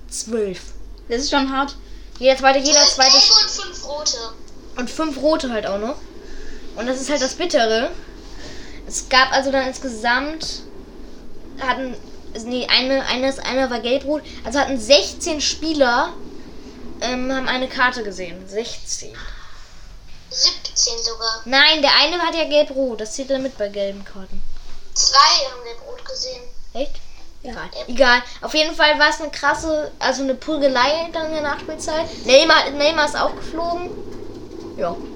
Zwölf. 0.09 0.61
Das 1.09 1.23
ist 1.23 1.31
schon 1.31 1.53
hart. 1.53 1.75
Jeder 2.19 2.37
zweite, 2.37 2.59
jeder 2.59 2.81
zweite 2.81 3.17
und 3.17 3.51
fünf 3.51 3.89
rote. 3.89 4.19
und 4.77 4.91
fünf 4.91 5.17
rote 5.19 5.51
halt 5.51 5.67
auch 5.67 5.79
noch. 5.79 5.97
Und 6.77 6.87
das 6.87 7.01
ist 7.01 7.11
halt 7.11 7.23
das 7.23 7.35
Bittere. 7.35 7.91
Es 8.87 9.09
gab 9.09 9.33
also 9.33 9.51
dann 9.51 9.67
insgesamt 9.67 10.63
hatten 11.61 11.95
also 12.35 12.49
nee, 12.49 12.67
eine 12.69 13.05
eines 13.07 13.39
einer 13.39 13.71
war 13.71 13.81
gelb-rot, 13.81 14.23
also 14.45 14.59
hatten 14.59 14.79
16 14.79 15.41
Spieler 15.41 16.13
ähm, 17.01 17.33
haben 17.33 17.49
eine 17.49 17.69
Karte 17.69 18.03
gesehen. 18.03 18.47
16. 18.47 19.11
17 20.31 21.03
sogar. 21.03 21.43
Nein, 21.45 21.81
der 21.83 21.91
eine 21.97 22.19
hat 22.19 22.35
ja 22.35 22.45
gelb-rot. 22.45 23.01
Das 23.01 23.13
zählt 23.15 23.31
dann 23.31 23.43
mit 23.43 23.57
bei 23.59 23.69
gelben 23.69 24.05
Karten. 24.05 24.43
Zwei 24.95 25.17
haben 25.51 25.65
wir 25.65 25.73
rot 25.89 26.05
gesehen. 26.05 26.43
Echt? 26.75 26.93
Egal. 27.43 27.71
Egal. 27.87 28.23
Auf 28.43 28.53
jeden 28.55 28.75
Fall 28.75 28.99
war 28.99 29.11
es 29.11 29.21
eine 29.21 29.31
krasse, 29.31 29.93
also 30.01 30.23
eine 30.23 30.35
Prügelei 30.35 31.09
dann 31.13 31.27
in 31.29 31.35
der 31.35 31.43
Nachspielzeit. 31.43 32.07
Neymar, 32.27 32.71
Neymar 32.71 33.07
ist 33.07 33.17
auch 33.17 33.35
geflogen. 33.35 33.91
Ja. 34.77 34.89
Aber 34.89 35.07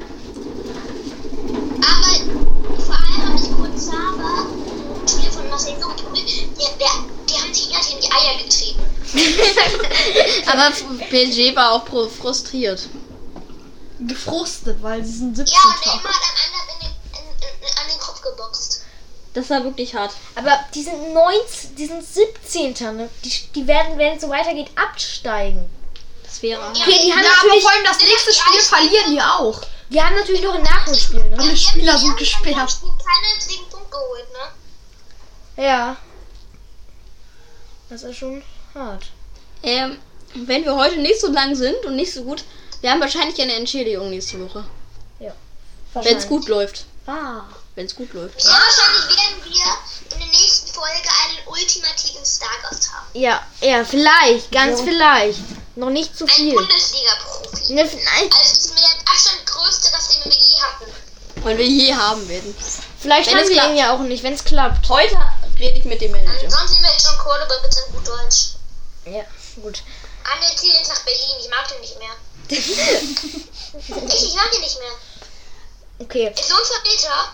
vor 2.80 2.94
allem 2.94 3.28
habe 3.28 3.36
ich 3.36 3.50
kurz 3.56 3.86
Saba, 3.86 4.46
ein 5.00 5.08
Spieler 5.08 5.32
von 5.32 5.96
geprügelt. 5.96 6.58
Der, 6.60 6.68
der, 6.78 6.90
die 7.28 7.34
haben 7.34 7.52
sich 7.52 7.94
in 7.94 8.00
die 8.00 8.10
Eier 8.12 8.38
getreten. 8.38 8.82
Aber 10.46 10.70
PSG 11.10 11.54
war 11.56 11.72
auch 11.72 11.84
pro- 11.84 12.08
frustriert. 12.08 12.88
Gefrustet, 14.08 14.82
weil 14.82 15.04
sie 15.04 15.18
sind 15.18 15.36
17. 15.36 15.54
Ja, 15.54 15.60
und 15.62 15.86
Neymar 15.86 16.12
hat 16.12 16.22
einem 16.22 16.54
anderen 16.60 16.80
in 16.80 16.88
den, 17.12 17.20
in, 17.20 17.68
in, 17.68 17.78
an 17.78 17.88
den 17.90 17.98
Kopf 18.00 18.22
geboxt. 18.22 18.82
Das 19.34 19.48
war 19.50 19.64
wirklich 19.64 19.94
hart. 19.94 20.12
Aber 20.34 20.58
die 20.74 20.82
sind 20.82 21.14
19, 21.14 21.74
die 21.76 21.86
sind 21.86 22.04
17. 22.04 22.96
Ne? 22.96 23.08
Die, 23.24 23.30
die 23.54 23.66
werden, 23.66 23.96
wenn 23.98 24.16
es 24.16 24.22
so 24.22 24.28
weitergeht, 24.28 24.70
absteigen. 24.76 25.68
Das 26.22 26.42
wäre 26.42 26.62
hart. 26.62 26.76
Okay, 26.76 26.98
die 27.04 27.12
haben 27.12 27.22
Ja, 27.22 27.30
aber 27.30 27.46
natürlich, 27.46 27.62
vor 27.62 27.72
allem 27.72 27.84
das 27.84 28.00
nächste 28.00 28.32
Spiel 28.34 28.60
verlieren 28.60 29.10
die 29.12 29.20
auch. 29.22 29.60
die 29.90 30.02
haben 30.02 30.16
natürlich 30.16 30.42
noch 30.42 30.54
ein 30.54 30.62
Nachholspiel, 30.62 31.24
ne? 31.30 31.36
Alle 31.38 31.56
Spieler 31.56 31.92
sind 31.98 32.04
Die 32.04 32.08
haben 32.10 32.16
gesperrt. 32.16 32.54
keinen 32.54 33.34
einzigen 33.34 33.68
Punkt 33.70 33.90
geholt, 33.90 34.26
ne? 35.56 35.62
Ja. 35.64 35.96
Das 37.88 38.02
ist 38.02 38.16
schon 38.16 38.42
hart. 38.74 39.04
Ähm, 39.62 39.98
wenn 40.34 40.64
wir 40.64 40.74
heute 40.74 40.98
nicht 40.98 41.20
so 41.20 41.30
lang 41.30 41.54
sind 41.54 41.84
und 41.84 41.96
nicht 41.96 42.12
so 42.12 42.22
gut, 42.22 42.44
wir 42.82 42.90
haben 42.90 43.00
wahrscheinlich 43.00 43.40
eine 43.40 43.54
Entschädigung 43.54 44.10
nächste 44.10 44.38
Woche. 44.44 44.64
Wenn 45.94 46.16
es 46.16 46.26
gut 46.26 46.48
läuft. 46.48 46.86
Ah. 47.06 47.42
wenn 47.74 47.86
es 47.86 47.94
gut 47.94 48.12
läuft. 48.14 48.42
Ja, 48.42 48.50
wahrscheinlich 48.50 49.16
werden 49.16 49.44
wir 49.44 50.14
in 50.14 50.18
der 50.20 50.28
nächsten 50.28 50.68
Folge 50.72 51.08
einen 51.24 51.46
ultimativen 51.46 52.24
Stargast 52.24 52.92
haben. 52.92 53.06
Ja, 53.12 53.42
ja, 53.60 53.84
vielleicht, 53.84 54.52
ganz 54.52 54.80
vielleicht. 54.80 55.40
Noch 55.74 55.90
nicht 55.90 56.16
zu 56.16 56.24
Ein 56.24 56.30
viel. 56.30 56.54
Bundesliga-Profi. 56.54 57.72
Ne, 57.72 57.86
vielleicht 57.88 58.34
Also 58.34 58.52
das 58.54 58.64
ist 58.64 58.74
mir 58.74 58.80
der 58.80 59.12
Abstand 59.12 59.46
größte 59.46 59.90
den 59.90 60.32
wir 60.32 60.38
je 60.38 60.60
hatten. 60.60 61.44
Und 61.44 61.58
wir 61.58 61.66
je 61.66 61.94
haben 61.94 62.28
werden. 62.28 62.54
vielleicht 63.00 63.28
Wenn 63.30 63.36
haben 63.36 63.42
es 63.44 63.48
wir 63.48 63.56
klappt. 63.56 63.70
ihn 63.70 63.76
ja 63.78 63.94
auch 63.94 64.00
nicht, 64.00 64.22
wenn 64.22 64.34
es 64.34 64.44
klappt. 64.44 64.88
Heute 64.88 65.16
rede 65.58 65.78
ich 65.78 65.84
mit 65.84 66.00
dem 66.00 66.12
Manager. 66.12 66.44
Ansonsten 66.44 66.82
wäre 66.82 66.94
John 67.02 67.18
Cordoba 67.18 67.54
mit 67.62 67.74
seinem 67.74 67.92
gut 67.92 68.06
Deutsch. 68.06 68.54
Ja, 69.06 69.24
gut. 69.60 69.82
Anne 70.24 70.56
zieht 70.56 70.72
jetzt 70.74 70.88
nach 70.88 71.02
Berlin. 71.02 71.36
Ich 71.40 71.50
mag 71.50 71.66
den 71.68 71.80
nicht 71.80 71.98
mehr. 71.98 72.14
Ich, 72.48 72.68
ich 72.68 74.34
mag 74.34 74.54
ihn 74.54 74.60
nicht 74.60 74.78
mehr. 74.78 74.92
Okay. 76.00 76.32
Ist 76.34 76.48
so 76.48 76.54
ein 76.54 76.62
Verräter. 76.64 77.32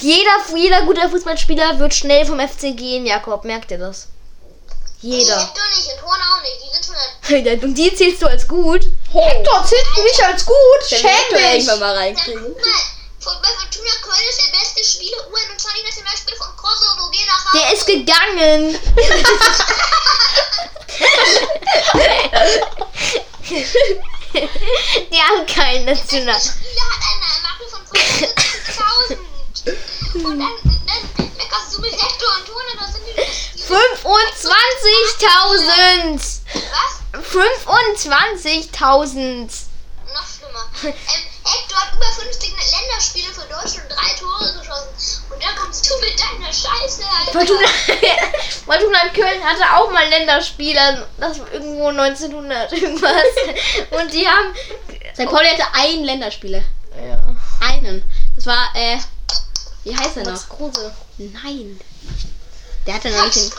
Jeder, 0.00 0.32
jeder 0.54 0.82
guter 0.82 1.08
Fußballspieler 1.10 1.78
wird 1.78 1.94
schnell 1.94 2.26
vom 2.26 2.40
FC 2.40 2.76
gehen, 2.76 3.06
Jakob. 3.06 3.44
Merkt 3.44 3.70
ihr 3.70 3.78
das? 3.78 4.08
Jeder. 5.00 5.40
Hector 5.40 5.64
nicht 5.76 5.92
und 5.92 6.02
Horn 6.02 6.20
auch 6.20 6.42
nicht. 6.42 6.58
Die 6.62 6.70
sind 6.74 6.84
schon 6.84 7.64
Und 7.68 7.74
die 7.74 7.94
zählst 7.94 8.20
du 8.22 8.26
als 8.26 8.48
gut? 8.48 8.84
Hector 9.12 9.64
zählt 9.64 10.04
mich 10.04 10.24
als 10.24 10.44
gut. 10.44 10.56
Schäm 10.88 11.00
dich. 11.32 11.40
irgendwann 11.40 11.80
mal 11.80 11.96
reinkriegen. 11.96 12.54
Mal, 13.18 13.20
von, 13.20 13.34
bei 13.42 13.48
Fortuna 13.48 13.90
Köln 14.02 14.28
ist 14.28 14.40
der 14.46 14.52
beste 14.58 14.84
Spieler, 14.84 15.18
U21-Nationalspieler 15.28 16.36
von 16.36 16.56
Kosovo. 16.56 17.10
Geh 17.10 17.24
nach 17.26 17.44
Hause. 17.44 17.58
Der 17.58 17.72
ist 17.72 17.86
gegangen. 17.86 18.78
Die 25.10 25.22
haben 25.22 25.46
keinen 25.46 25.84
National. 25.86 26.34
Der 26.34 26.40
Spieler 26.40 26.90
hat 26.90 27.00
eine 27.08 27.20
Marke 27.42 27.66
von 27.70 27.80
75.000. 27.86 29.18
Und 30.14 30.24
dann, 30.24 30.36
dann 30.36 30.52
meckerst 31.36 31.72
du 31.72 31.80
mit 31.80 31.92
Hector 31.92 32.28
und 32.36 32.46
Tone, 32.46 32.72
da 32.78 32.86
sind 32.86 33.04
die, 33.06 33.14
die 33.56 33.62
25.000. 33.62 36.20
Was? 36.52 37.00
25.000. 37.32 39.50
Noch 40.14 40.26
schlimmer. 40.26 40.64
Ähm, 40.84 40.94
Hector 41.48 41.78
hat 41.78 41.94
über 41.94 42.06
50 42.06 42.50
Länderspiele 42.50 43.32
für 43.32 43.42
Deutschland 43.42 43.90
und 43.90 43.96
drei 43.96 44.14
Tore 44.18 44.58
geschossen. 44.58 45.22
Und 45.30 45.42
dann 45.42 45.56
kommst 45.56 45.88
du 45.88 45.94
mit 46.00 46.18
deiner 46.18 46.52
Scheiße, 46.52 47.02
Alter. 47.04 47.32
Fortuna, 47.32 47.68
Fortuna 48.66 48.98
Köln 49.14 49.42
hatte 49.44 49.62
auch 49.76 49.90
mal 49.90 50.08
Länderspieler. 50.08 51.06
Das 51.18 51.38
war 51.38 51.52
irgendwo 51.52 51.88
1900 51.88 52.72
irgendwas. 52.72 53.12
Und 53.90 54.12
die 54.12 54.26
haben. 54.28 54.54
St. 55.14 55.26
Pauli 55.26 55.48
hatte 55.48 55.64
einen 55.74 56.04
Länderspieler. 56.04 56.62
Ja. 57.02 57.36
Einen. 57.60 58.02
Das 58.36 58.46
war, 58.46 58.68
äh, 58.74 58.98
wie 59.84 59.96
heißt 59.96 60.16
er 60.16 60.24
noch? 60.24 60.32
Max 60.32 60.48
Kruse. 60.48 60.92
Nein. 61.18 61.80
Der 62.86 62.94
hatte 62.94 63.10
noch 63.10 63.24
nicht 63.24 63.36
den. 63.36 63.52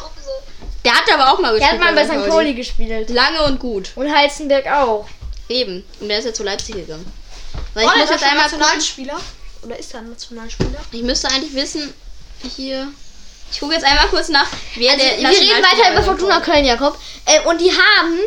Der 0.85 0.93
hat 0.93 1.11
aber 1.13 1.31
auch 1.33 1.39
mal 1.39 1.51
Der 1.57 1.59
gespielt. 1.59 1.85
hat 1.85 1.93
mal 1.93 1.95
bei 1.95 2.05
St. 2.05 2.23
St. 2.23 2.29
Pauli 2.29 2.53
gespielt. 2.53 3.09
Lange 3.09 3.43
und 3.43 3.59
gut. 3.59 3.91
Und 3.95 4.13
Heizenberg 4.13 4.67
auch. 4.67 5.07
Eben. 5.47 5.85
Und 5.99 6.09
der 6.09 6.19
ist 6.19 6.25
jetzt 6.25 6.37
zu 6.37 6.43
Leipzig 6.43 6.75
gegangen. 6.75 7.11
Weil 7.73 7.85
ich 7.85 7.91
der 7.91 7.99
muss 8.01 8.09
jetzt 8.09 8.23
einmal 8.23 8.43
gucken. 8.45 8.59
Nationalspieler? 8.59 9.19
Oder 9.63 9.77
ist 9.79 9.93
er 9.93 9.99
ein 9.99 10.09
Nationalspieler? 10.09 10.79
Ich 10.91 11.01
müsste 11.03 11.27
eigentlich 11.29 11.53
wissen, 11.53 11.93
hier. 12.55 12.87
Ich 13.51 13.59
gucke 13.59 13.73
jetzt 13.73 13.83
einmal 13.85 14.07
kurz 14.07 14.29
nach, 14.29 14.47
wer 14.75 14.95
der 14.95 15.11
Also, 15.13 15.21
Wir 15.21 15.29
reden 15.29 15.63
weiter 15.63 15.91
über. 15.93 16.03
Fortuna 16.03 16.39
Köln, 16.39 16.65
Jakob. 16.65 16.97
Äh, 17.25 17.41
und 17.41 17.59
die 17.59 17.71
haben 17.71 18.19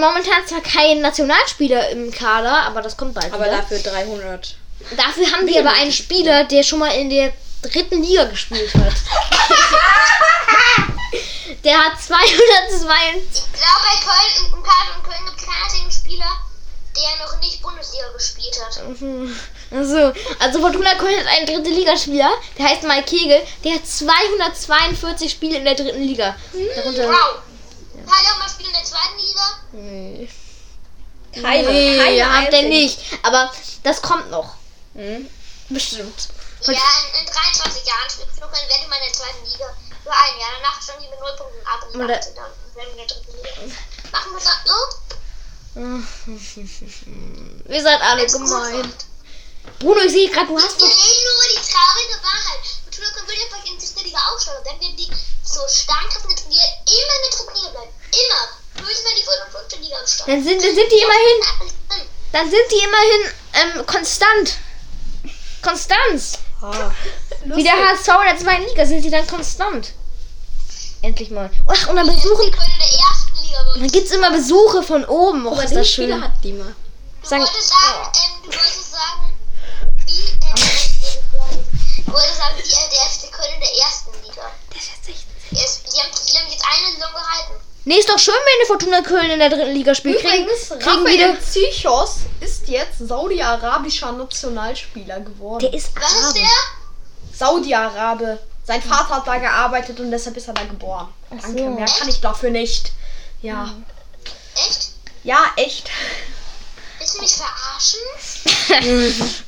momentan 0.00 0.46
zwar 0.46 0.60
keinen 0.62 1.00
Nationalspieler 1.02 1.90
im 1.90 2.10
Kader, 2.12 2.62
aber 2.62 2.80
das 2.80 2.96
kommt 2.96 3.14
bald 3.14 3.32
Aber 3.32 3.44
wieder. 3.46 3.56
dafür 3.58 3.78
300. 3.80 4.54
Dafür 4.96 5.30
haben 5.32 5.46
die 5.46 5.58
aber 5.58 5.72
einen 5.72 5.92
Spieler, 5.92 6.44
der 6.44 6.62
schon 6.62 6.78
mal 6.78 6.92
in 6.92 7.10
der 7.10 7.32
dritten 7.62 8.02
Liga 8.02 8.24
gespielt 8.24 8.72
hat. 8.74 8.92
der 11.64 11.78
hat 11.78 12.00
202. 12.00 12.70
Ich 12.70 12.80
glaube, 12.80 13.80
bei 13.82 13.96
Köln, 14.00 14.52
im 14.54 14.62
Kader 14.62 14.94
von 14.94 15.02
Köln 15.02 15.26
gibt 15.26 15.38
es 15.40 15.44
keinen 15.46 15.62
einzigen 15.64 15.90
Spieler, 15.92 16.30
der 16.96 17.26
noch 17.26 17.38
nicht 17.40 17.60
Bundesliga 17.60 18.06
gespielt 18.68 19.36
hat. 19.70 19.78
Also, 19.78 20.12
also 20.38 20.60
Fortuna 20.60 20.94
Köln 20.96 21.18
hat 21.18 21.26
einen 21.26 21.46
dritte 21.46 21.70
Ligaspieler, 21.70 22.30
der 22.58 22.68
heißt 22.68 22.82
Mike 22.82 23.04
Kegel, 23.04 23.40
der 23.64 23.74
hat 23.74 23.86
242 23.86 25.30
Spiele 25.30 25.58
in 25.58 25.64
der 25.64 25.74
dritten 25.74 26.02
Liga. 26.02 26.34
Darunter. 26.76 27.08
Wow. 27.08 27.42
Hat 28.06 28.24
er 28.24 28.32
auch 28.32 28.38
mal 28.38 28.48
Spiele 28.48 28.68
in 28.68 28.74
der 28.74 28.84
zweiten 28.84 29.18
Liga? 29.18 29.44
Nee, 29.72 30.28
Keine. 31.32 31.70
nee 31.70 32.22
hat 32.22 32.52
er 32.52 32.62
nicht. 32.62 32.98
Aber 33.22 33.52
das 33.82 34.02
kommt 34.02 34.30
noch. 34.30 34.54
Hm? 34.94 35.28
Bestimmt. 35.68 36.28
Ja, 36.62 36.72
in, 36.72 37.20
in 37.20 37.32
23 37.32 37.86
Jahren 37.86 38.10
spielt 38.10 38.28
Köln 38.40 38.68
werden 38.68 38.90
wir 38.90 38.96
in 38.96 39.04
der 39.06 39.12
zweiten 39.12 39.44
Liga. 39.44 39.66
Für 40.02 40.12
ein 40.12 40.40
Jahr. 40.40 40.50
Danach 40.60 40.82
standen 40.82 41.04
die 41.04 41.10
mit 41.10 41.20
0 41.20 41.28
Punkten 41.36 41.66
ab 41.66 41.86
und 41.86 41.98
dann 42.00 42.08
werden 42.08 42.34
wir 42.74 42.90
in 42.90 42.96
der 42.96 43.06
dritten 43.06 43.36
Liga. 43.36 43.76
Machen 44.10 44.32
wir 44.32 44.40
das 44.40 44.58
so? 44.66 45.19
Ihr 47.68 47.82
seid 47.82 48.00
alle 48.02 48.22
Wenn's 48.22 48.32
gut 48.34 48.42
gemein. 48.44 48.74
wird. 48.74 49.04
Bruno, 49.78 50.00
ich 50.00 50.12
sehe 50.12 50.28
gerade, 50.30 50.46
du 50.48 50.56
hast 50.58 50.78
Wir 50.80 50.86
doch. 50.88 50.96
reden 50.96 51.22
nur 51.24 51.34
über 51.36 51.48
die 51.56 51.64
traurige 51.72 52.16
Wahrheit. 52.22 52.64
Fortuna 52.84 53.08
Köln 53.12 53.28
will 53.28 53.36
einfach 53.44 53.64
in 53.64 53.78
die 53.78 53.86
dritte 53.86 54.04
Liga 54.04 54.18
aufsteigen. 54.32 54.58
Und 54.58 54.66
dann 54.66 54.80
werden 54.80 54.96
die 54.96 55.10
so 55.44 55.60
stark 55.68 56.04
in 56.04 56.10
der 56.12 56.20
dritten 56.36 56.50
Liga 56.50 56.64
immer 56.84 57.14
in 57.16 57.22
der 57.24 57.32
dritten 57.38 57.54
Liga 57.56 57.68
bleiben. 57.70 57.92
Immer. 58.12 58.42
Höchstens 58.86 59.06
wenn 59.08 59.16
die 59.16 59.22
vierte 59.22 59.44
und 59.44 59.52
fünfte 59.52 59.76
Liga 59.80 59.96
aufsteigen. 60.02 60.30
Dann 60.32 60.44
sind, 60.44 60.58
dann 60.64 60.74
sind 60.74 60.90
die 60.92 61.00
immerhin. 61.00 61.38
Dann 62.32 62.50
sind 62.50 62.66
die 62.70 62.82
immerhin 62.84 63.22
ähm, 63.54 63.86
konstant. 63.86 64.48
Konstanz. 65.62 66.38
Wie 67.44 67.62
der 67.64 67.72
HSV 67.72 68.08
in 68.08 68.28
der 68.36 68.38
zweiten 68.38 68.64
Liga 68.68 68.84
sind 68.86 69.02
sie 69.02 69.10
dann 69.10 69.26
konstant. 69.26 69.92
Endlich 71.02 71.30
mal. 71.30 71.50
Ach, 71.66 71.88
und 71.88 71.96
dann 71.96 72.06
besuchen. 72.06 72.50
Die 72.52 72.56
wollen. 72.56 73.80
Dann 73.80 73.88
gibt's 73.88 74.10
immer 74.10 74.30
Besuche 74.30 74.82
von 74.82 75.04
oben. 75.06 75.46
Aber 75.46 75.62
ist 75.64 75.70
die 75.70 75.74
das 75.76 75.88
schön. 75.88 76.22
hat 76.22 76.32
die 76.42 76.52
mal. 76.52 76.74
Du 77.22 77.28
Sagen- 77.28 77.42
wolltest 77.42 77.68
sagen, 77.68 78.12
ähm, 78.14 78.42
du 78.42 78.56
wolltest 78.56 78.90
sagen, 78.92 79.32
wie, 80.06 80.20
ähm, 80.20 82.04
du 82.06 82.12
wolltest 82.12 82.36
sagen, 82.38 82.54
wie, 82.56 82.62
äh, 82.62 82.90
der 82.90 83.00
FC 83.06 83.30
Köln 83.32 83.54
in 83.54 83.60
der 83.60 83.74
ersten 83.84 84.10
Liga. 84.26 84.50
Das 84.70 84.82
ist 84.82 85.08
echt- 85.08 85.26
die, 85.50 85.56
haben, 85.56 86.10
die 86.26 86.38
haben 86.38 86.50
jetzt 86.50 86.64
eine 86.64 86.94
Saison 86.94 87.12
gehalten. 87.12 87.54
Nee, 87.84 87.96
ist 87.96 88.08
doch 88.10 88.18
schön, 88.18 88.34
wenn 88.34 88.62
die 88.62 88.66
Fortuna 88.66 89.00
Köln 89.02 89.30
in 89.30 89.38
der 89.38 89.48
dritten 89.48 89.72
Liga 89.72 89.94
spielt. 89.94 90.20
Kriegen, 90.20 90.44
Übrigens, 90.44 90.68
kriegen 90.68 91.06
wieder. 91.06 91.28
Raphael 91.30 91.40
Zichos 91.42 92.16
ist 92.40 92.68
jetzt 92.68 92.98
saudi-arabischer 92.98 94.12
Nationalspieler 94.12 95.20
geworden. 95.20 95.60
Der 95.60 95.72
ist 95.72 95.90
Was 95.96 96.12
ist 96.12 96.18
Arabe. 96.24 96.34
der? 96.40 97.38
Saudi-Arabe. 97.38 98.38
Sein 98.64 98.82
Vater 98.82 99.16
hat 99.16 99.26
da 99.26 99.38
gearbeitet 99.38 99.98
und 100.00 100.10
deshalb 100.10 100.36
ist 100.36 100.48
er 100.48 100.54
da 100.54 100.64
geboren. 100.64 101.12
Danke, 101.30 101.46
so. 101.46 101.70
mehr 101.70 101.86
kann 101.86 102.08
ich 102.08 102.20
dafür 102.20 102.50
nicht. 102.50 102.92
Ja. 103.42 103.70
Echt? 104.54 104.90
Ja, 105.24 105.38
echt. 105.56 105.90
Willst 106.98 107.16
du 107.16 107.20
mich 107.20 107.34
verarschen? 107.34 108.00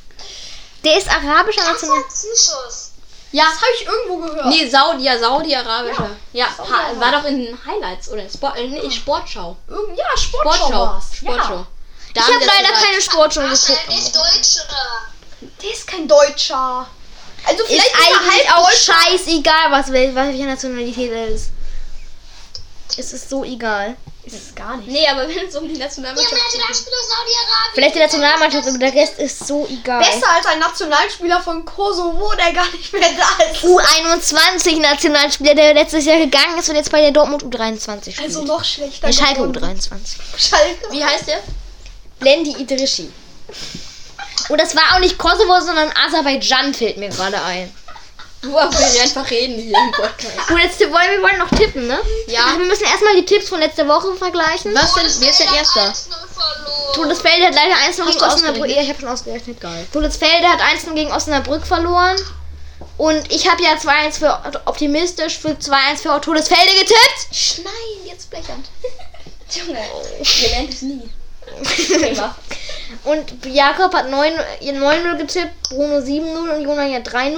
Der 0.83 0.97
ist 0.97 1.07
arabischer 1.09 1.63
National. 1.63 2.03
Zuschuss. 2.09 2.91
Ja. 3.31 3.45
Das 3.45 3.55
habe 3.55 3.71
ich 3.79 3.85
irgendwo 3.87 4.17
gehört. 4.17 4.45
Nee, 4.47 4.69
Saudi, 4.69 5.03
ja, 5.05 5.17
Saudi-Arabischer. 5.17 6.09
Ja, 6.33 6.45
ha, 6.47 6.51
Saudi-Arabischer. 6.57 6.99
war 6.99 7.11
doch 7.11 7.25
in 7.25 7.57
Highlights 7.65 8.09
oder 8.09 8.29
Sport, 8.29 8.57
äh, 8.57 8.67
nee, 8.67 8.91
Sportschau. 8.91 9.55
Irgend, 9.67 9.97
ja, 9.97 10.05
Sportschau, 10.15 10.55
Sportschau. 10.67 11.01
Sportschau. 11.15 11.55
Ja. 11.55 11.67
Da 12.13 12.21
Ich 12.21 12.35
habe 12.35 12.45
leider 12.45 12.73
keine 12.73 13.01
Sportschau 13.01 13.41
geguckt. 13.41 13.69
der 13.87 13.97
ist 13.97 14.15
Deutsch, 14.15 14.65
oder? 14.65 15.49
Der 15.61 15.71
ist 15.71 15.87
kein 15.87 16.07
Deutscher. 16.07 16.87
Also 17.45 17.63
Ist 17.63 17.69
vielleicht 17.69 17.87
ist 17.87 17.93
er 17.99 18.21
eigentlich 18.21 18.51
auch 18.51 18.71
scheißegal, 18.71 19.71
was, 19.71 19.87
wel- 19.87 20.15
welche 20.15 20.45
Nationalität 20.45 21.11
er 21.11 21.27
ist. 21.27 21.49
Es 22.97 23.11
ist 23.13 23.29
so 23.29 23.43
egal. 23.43 23.95
Ist 24.23 24.35
es 24.35 24.55
gar 24.55 24.77
nicht. 24.77 24.87
Nee, 24.87 25.05
aber 25.07 25.27
wenn 25.27 25.47
es 25.47 25.55
um 25.55 25.67
die 25.67 25.77
Nationalmannschaft 25.77 26.31
geht. 26.33 26.43
Nationalspieler 26.43 26.95
aus 26.95 27.09
Saudi-Arabien. 27.09 27.73
Vielleicht 27.73 27.95
die 27.95 27.99
Nationalmannschaft, 27.99 28.67
aber 28.69 28.77
der 28.77 28.93
Rest 28.93 29.19
ist 29.19 29.47
so 29.47 29.67
egal. 29.69 29.99
Besser 29.99 30.29
als 30.29 30.45
ein 30.45 30.59
Nationalspieler 30.59 31.41
von 31.41 31.65
Kosovo, 31.65 32.31
der 32.35 32.53
gar 32.53 32.71
nicht 32.71 32.93
mehr 32.93 33.01
da 33.01 33.43
ist. 33.51 33.63
U21 33.63 34.79
Nationalspieler, 34.79 35.55
der 35.55 35.73
letztes 35.73 36.05
Jahr 36.05 36.19
gegangen 36.19 36.57
ist 36.59 36.69
und 36.69 36.75
jetzt 36.75 36.91
bei 36.91 37.01
der 37.01 37.11
Dortmund 37.11 37.43
U23 37.43 38.01
spielt. 38.11 38.19
Also 38.21 38.43
noch 38.43 38.63
schlechter. 38.63 39.07
der 39.07 39.13
Schalke 39.13 39.41
geworden. 39.41 39.57
U23. 39.79 40.17
Schalke. 40.37 40.91
Wie 40.91 41.03
heißt 41.03 41.27
der? 41.27 41.41
Blendi 42.19 42.51
Idrischi. 42.51 43.11
Und 44.49 44.59
das 44.59 44.75
war 44.75 44.95
auch 44.95 44.99
nicht 44.99 45.17
Kosovo, 45.17 45.59
sondern 45.59 45.91
Aserbaidschan 46.05 46.73
fällt 46.73 46.97
mir 46.97 47.09
gerade 47.09 47.41
ein. 47.41 47.73
Worüber 48.43 48.77
wir 48.77 49.01
einfach 49.01 49.29
reden 49.31 49.55
hier 49.55 49.77
im 49.77 49.91
Podcast. 49.91 50.49
Und 50.49 50.57
jetzt 50.57 50.79
wollen 50.81 50.91
wir 50.91 51.21
wollen 51.21 51.37
noch 51.37 51.49
tippen, 51.49 51.87
ne? 51.87 51.97
Ja. 52.27 52.41
Ach, 52.47 52.57
wir 52.57 52.65
müssen 52.65 52.83
erstmal 52.83 53.15
die 53.15 53.25
Tipps 53.25 53.47
von 53.47 53.59
letzter 53.59 53.87
Woche 53.87 54.13
vergleichen. 54.15 54.75
Was 54.75 54.93
denn? 54.95 55.05
Wer 55.19 55.29
ist 55.29 55.39
denn 55.39 55.53
Erster? 55.53 55.81
1-0 55.81 55.93
verloren. 55.93 56.93
Todesfelde 56.93 57.45
hat 57.47 57.55
leider 57.55 57.75
1 57.85 57.95
gegen 57.95 58.19
du 58.19 58.25
Osnabrück. 58.25 58.69
Ja, 58.69 58.81
ich 58.81 58.89
habe 58.89 58.99
schon 58.99 59.09
ausgerechnet. 59.09 59.61
Geil. 59.61 59.87
Todesfelde 59.93 60.47
hat 60.47 60.59
1 60.59 60.85
gegen 60.93 61.11
Osnabrück 61.11 61.65
verloren. 61.65 62.17
Und 62.97 63.31
ich 63.31 63.49
habe 63.49 63.63
ja 63.63 63.75
2-1 63.75 64.19
für 64.19 64.41
optimistisch 64.65 65.37
für 65.37 65.51
2-1 65.51 66.01
für 66.01 66.19
Todesfelde 66.19 66.73
getippt. 66.73 67.63
Nein, 67.63 68.05
jetzt 68.05 68.29
blechern. 68.29 68.63
Junge, 69.49 69.79
wir 70.21 70.49
lernen 70.49 70.69
es 70.69 70.81
nie. 70.81 71.09
Und 73.03 73.45
Jakob 73.45 73.93
hat 73.93 74.09
9 74.09 74.33
ihr 74.61 74.73
9-0 74.73 75.17
getippt, 75.17 75.69
Bruno 75.69 75.97
7-0 75.97 76.55
und 76.55 76.61
Jona 76.61 76.85
ja 76.85 76.99
3-0. 76.99 77.35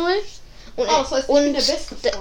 Und, 0.78 0.90
Oh, 0.90 1.02
das 1.02 1.12
heißt, 1.12 1.30
und, 1.30 1.56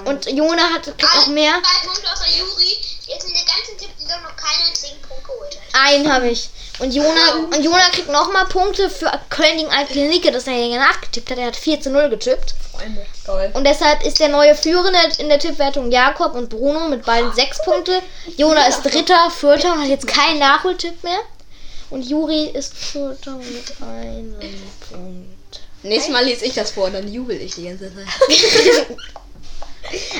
und 0.07 0.31
Jona 0.31 0.63
hat 0.73 0.85
kriegt 0.85 1.03
noch 1.03 1.27
mehr. 1.27 1.55
Zwei 1.61 1.87
Punkte 1.89 2.13
außer 2.13 2.39
Juri, 2.39 2.79
der 3.09 3.15
jetzt 3.17 3.27
in 3.27 3.35
der 3.35 3.43
ganzen 3.43 3.77
Tippsaison 3.79 4.23
noch 4.23 4.37
keinen 4.37 4.69
einzigen 4.69 5.01
Punkt 5.03 5.25
geholt 5.25 5.57
hat. 5.57 5.81
Einen 5.89 6.13
habe 6.13 6.29
ich. 6.29 6.49
Und 6.79 6.95
Jona, 6.95 7.35
und 7.53 7.63
Jona 7.65 7.89
kriegt 7.91 8.09
nochmal 8.09 8.47
Punkte 8.47 8.89
für 8.89 9.11
Köln 9.29 9.57
gegen 9.57 9.71
Altklinike, 9.71 10.31
das 10.31 10.47
er 10.47 10.55
ja 10.55 10.79
nachgetippt 10.79 11.31
hat. 11.33 11.39
Er 11.39 11.47
hat 11.49 11.57
4 11.57 11.81
zu 11.81 11.91
0 11.91 12.11
getippt. 12.11 12.55
Freunde. 12.71 13.05
Toll. 13.27 13.51
Und 13.55 13.65
deshalb 13.65 14.05
ist 14.05 14.21
der 14.21 14.29
neue 14.29 14.55
Führende 14.55 14.99
in 15.19 15.29
der 15.29 15.41
Tippwertung 15.41 15.91
Jakob 15.91 16.35
und 16.35 16.49
Bruno 16.49 16.89
mit 16.89 17.05
beiden 17.05 17.33
6 17.33 17.65
Punkte. 17.65 18.03
Jona 18.37 18.67
ist 18.67 18.83
Dritter, 18.83 19.31
Vierter 19.31 19.73
und 19.73 19.83
hat 19.83 19.89
jetzt 19.89 20.07
keinen 20.07 20.39
Nachholtipp 20.39 21.03
mehr. 21.03 21.19
Und 21.95 22.03
Juri 22.03 22.47
ist 22.47 22.75
Vierter 22.75 23.37
mit 23.37 23.73
einem 23.81 24.35
Punkt. 24.91 25.61
Nächstes 25.85 26.13
Mal 26.13 26.25
lese 26.25 26.45
ich 26.45 26.53
das 26.53 26.73
vor 26.73 26.87
und 26.87 26.95
dann 26.95 27.07
jubel 27.07 27.41
ich 27.41 27.55
die 27.55 27.67
ganze 27.69 27.85
Zeit. 27.95 28.05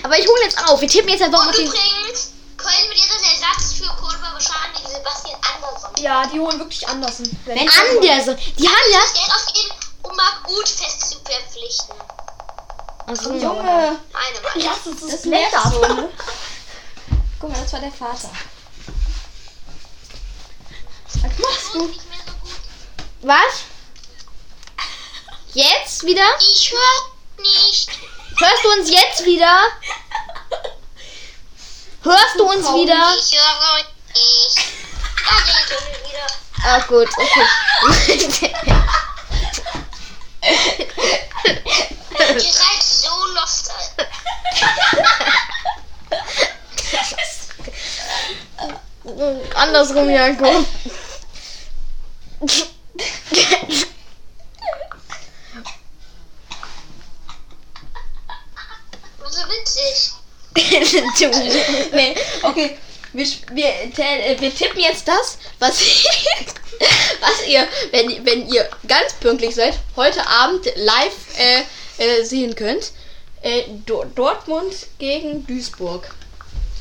Aber 0.05 0.17
ich 0.17 0.25
hole 0.29 0.43
jetzt 0.45 0.57
auf. 0.69 0.81
Wir 0.81 0.87
tippen 0.87 1.09
jetzt 1.09 1.23
einfach 1.23 1.41
Und 1.41 1.49
auf 1.49 1.57
die. 1.57 1.63
übrigens, 1.65 2.31
Köln 2.57 2.89
mit 2.89 2.97
ihrem 2.97 3.25
Ersatz 3.25 3.73
für 3.73 3.89
Kurva 3.89 4.35
wahrscheinlich 4.35 4.87
Sebastian 4.87 5.41
Andersson. 5.53 5.91
Ja, 6.01 6.25
die 6.33 6.39
holen 6.39 6.61
wirklich 6.61 6.87
Andersen. 6.87 7.37
Wenn 7.45 7.59
Anderson. 7.59 8.37
Die 8.57 8.69
haben 8.69 8.93
ja. 8.93 9.01
Das 9.01 9.13
Geld 9.15 9.31
ausgeben, 9.35 9.75
um 10.03 10.15
mal 10.15 10.33
gut 10.45 10.69
fest 10.69 11.11
zu 11.11 11.19
verpflichten. 11.25 11.97
Also, 13.09 13.33
Junge, 13.33 13.43
Meine 13.43 14.41
Meinung. 14.45 14.63
lass 14.63 14.87
uns 14.87 15.01
das, 15.01 15.11
Das 15.11 15.23
Blatt 15.23 15.73
du, 15.73 15.95
ne? 15.95 16.09
Guck 17.41 17.51
mal, 17.51 17.61
das 17.61 17.73
war 17.73 17.81
der 17.81 17.91
Vater. 17.91 18.31
Was 21.25 21.39
machst 21.39 21.75
du? 21.75 21.87
So 21.87 21.95
was? 23.23 23.65
Jetzt 25.55 26.05
wieder? 26.05 26.27
Ich 26.41 26.71
höre 26.73 27.43
nicht. 27.43 27.89
Hörst 28.39 28.65
du 28.65 28.71
uns 28.73 28.91
jetzt 28.91 29.25
wieder? 29.25 29.59
Hörst 32.03 32.37
du 32.37 32.45
uns 32.45 32.67
wieder? 32.75 33.17
Ich 33.17 33.39
höre 33.39 33.85
nicht. 34.13 34.59
Ah, 36.67 36.81
gut, 36.81 37.09
okay. 37.17 38.55
Ihr 42.19 42.41
seid 42.41 42.83
so 42.83 43.27
lost. 43.35 43.73
Andersrum, 49.55 50.11
Jakob. 50.11 50.67
So 59.31 59.41
witzig. 59.49 60.13
du. 60.55 61.97
Nee, 61.97 62.15
okay. 62.43 62.79
Wir, 63.13 63.27
wir, 63.53 63.69
äh, 63.69 64.41
wir 64.41 64.55
tippen 64.55 64.81
jetzt 64.81 65.07
das, 65.07 65.39
was, 65.61 65.79
was 67.21 67.47
ihr, 67.47 67.67
wenn, 67.93 68.25
wenn 68.27 68.49
ihr 68.49 68.69
ganz 68.89 69.13
pünktlich 69.15 69.55
seid, 69.55 69.79
heute 69.97 70.27
Abend 70.27 70.67
live 70.77 71.13
äh, 71.39 71.63
äh, 71.99 72.25
sehen 72.25 72.55
könnt. 72.55 72.93
Äh, 73.43 73.63
Do 73.87 74.05
Dortmund 74.15 74.75
gegen 74.99 75.47
Duisburg. 75.47 76.13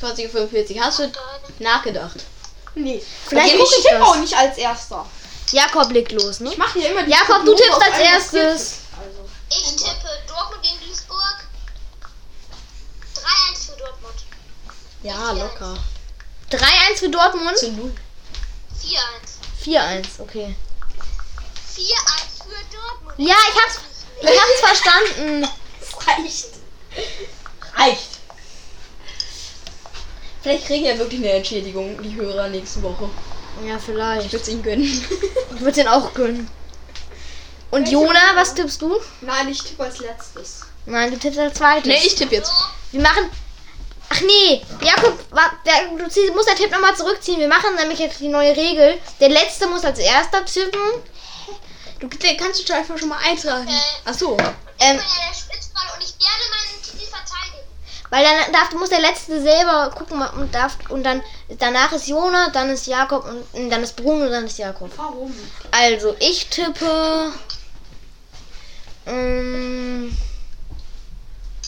2045. 0.00 0.80
Hast 0.80 0.98
du 0.98 1.12
nachgedacht? 1.60 2.24
Nee. 2.74 3.02
Vielleicht 3.26 3.54
ich 3.54 3.60
guck 3.60 3.68
ich 3.78 3.84
tippe 3.84 4.04
auch 4.04 4.16
nicht 4.16 4.34
als 4.36 4.58
erster. 4.58 5.06
Jakob 5.52 5.92
legt 5.92 6.12
los, 6.12 6.40
ne? 6.40 6.50
Ich 6.50 6.58
mache 6.58 6.78
hier 6.78 6.90
immer 6.90 7.02
die 7.02 7.10
Jakob, 7.10 7.44
du 7.44 7.54
tippst 7.54 7.82
als 7.82 7.98
erstes. 7.98 8.78
Also. 8.98 9.28
Ich 9.50 9.76
tippe 9.76 10.08
Dortmund 10.26 10.62
gegen 10.62 10.80
Duisburg. 10.80 11.36
3-1 13.14 13.66
für 13.66 13.76
Dortmund. 13.78 14.14
Ja, 15.02 15.32
locker. 15.32 15.76
3-1 16.50 16.98
für 16.98 17.08
Dortmund. 17.08 17.56
Zu 17.58 17.72
null. 17.72 17.94
4-1. 18.82 19.64
4-1, 19.64 20.20
okay. 20.20 20.56
4-1 21.76 21.84
für 22.42 22.76
Dortmund. 22.76 23.14
Ja, 23.18 23.36
ich 23.48 23.62
hab's, 23.62 23.80
ich 24.20 24.28
hab's 24.28 24.60
verstanden. 24.60 25.48
Reicht. 26.06 26.46
Reicht. 27.76 28.08
Vielleicht 30.42 30.66
kriegen 30.66 30.84
ja 30.84 30.98
wirklich 30.98 31.20
eine 31.20 31.32
Entschädigung, 31.32 32.02
die 32.02 32.14
Hörer 32.14 32.48
nächste 32.48 32.82
Woche. 32.82 33.08
Ja, 33.62 33.76
Ich 33.76 33.82
vielleicht. 33.82 34.32
würde 34.32 34.42
es 34.42 34.48
ihnen 34.48 34.62
gönnen. 34.62 34.84
Ich 35.54 35.60
würde 35.60 35.72
den 35.72 35.88
auch 35.88 36.12
gönnen. 36.14 36.50
Und 37.70 37.88
Jona, 37.88 38.34
was 38.34 38.54
tippst 38.54 38.82
du? 38.82 39.00
Nein, 39.20 39.48
ich 39.48 39.62
tippe 39.62 39.84
als 39.84 39.98
letztes. 39.98 40.60
Nein, 40.86 41.10
du 41.12 41.18
tippst 41.18 41.38
als 41.38 41.54
zweites. 41.54 41.86
nee, 41.86 42.00
ich 42.04 42.14
tippe 42.14 42.34
jetzt. 42.34 42.52
Wir 42.92 43.00
machen. 43.00 43.30
Ach 44.10 44.20
nee, 44.20 44.62
Jakob, 44.80 45.18
du 45.30 46.32
musst 46.34 46.48
der 46.48 46.56
Tipp 46.56 46.70
nochmal 46.70 46.94
zurückziehen. 46.96 47.40
Wir 47.40 47.48
machen 47.48 47.74
nämlich 47.76 47.98
jetzt 47.98 48.20
die 48.20 48.28
neue 48.28 48.54
Regel. 48.56 48.98
Der 49.18 49.28
letzte 49.28 49.66
muss 49.66 49.84
als 49.84 49.98
erster 49.98 50.44
tippen. 50.44 50.80
Du 52.00 52.08
kannst 52.38 52.60
du 52.60 52.66
schon 52.66 52.76
einfach 52.76 52.98
schon 52.98 53.08
mal 53.08 53.18
eintragen. 53.24 53.66
Äh. 53.66 53.80
Ach 54.04 54.14
so. 54.14 54.36
Ähm, 54.36 54.46
Ich 54.78 54.78
bin 54.78 54.90
ja 54.98 55.28
der 55.28 55.34
Spitzball 55.34 55.86
und 55.96 56.02
ich 56.04 56.14
werde 56.20 56.44
meinen. 56.50 56.73
Weil 58.14 58.22
dann 58.22 58.52
darf, 58.52 58.70
muss 58.78 58.90
der 58.90 59.00
letzte 59.00 59.42
selber 59.42 59.90
gucken 59.90 60.22
und 60.38 60.54
darf 60.54 60.78
und 60.88 61.02
dann 61.02 61.20
danach 61.58 61.90
ist 61.90 62.06
Jona, 62.06 62.48
dann 62.50 62.70
ist 62.70 62.86
Jakob 62.86 63.26
und, 63.52 63.70
dann 63.70 63.82
ist 63.82 63.96
Bruno, 63.96 64.28
dann 64.28 64.46
ist 64.46 64.56
Jakob. 64.56 64.92
Warum? 64.96 65.34
Also 65.72 66.14
ich 66.20 66.46
tippe. 66.48 67.32
Ähm, 69.06 70.16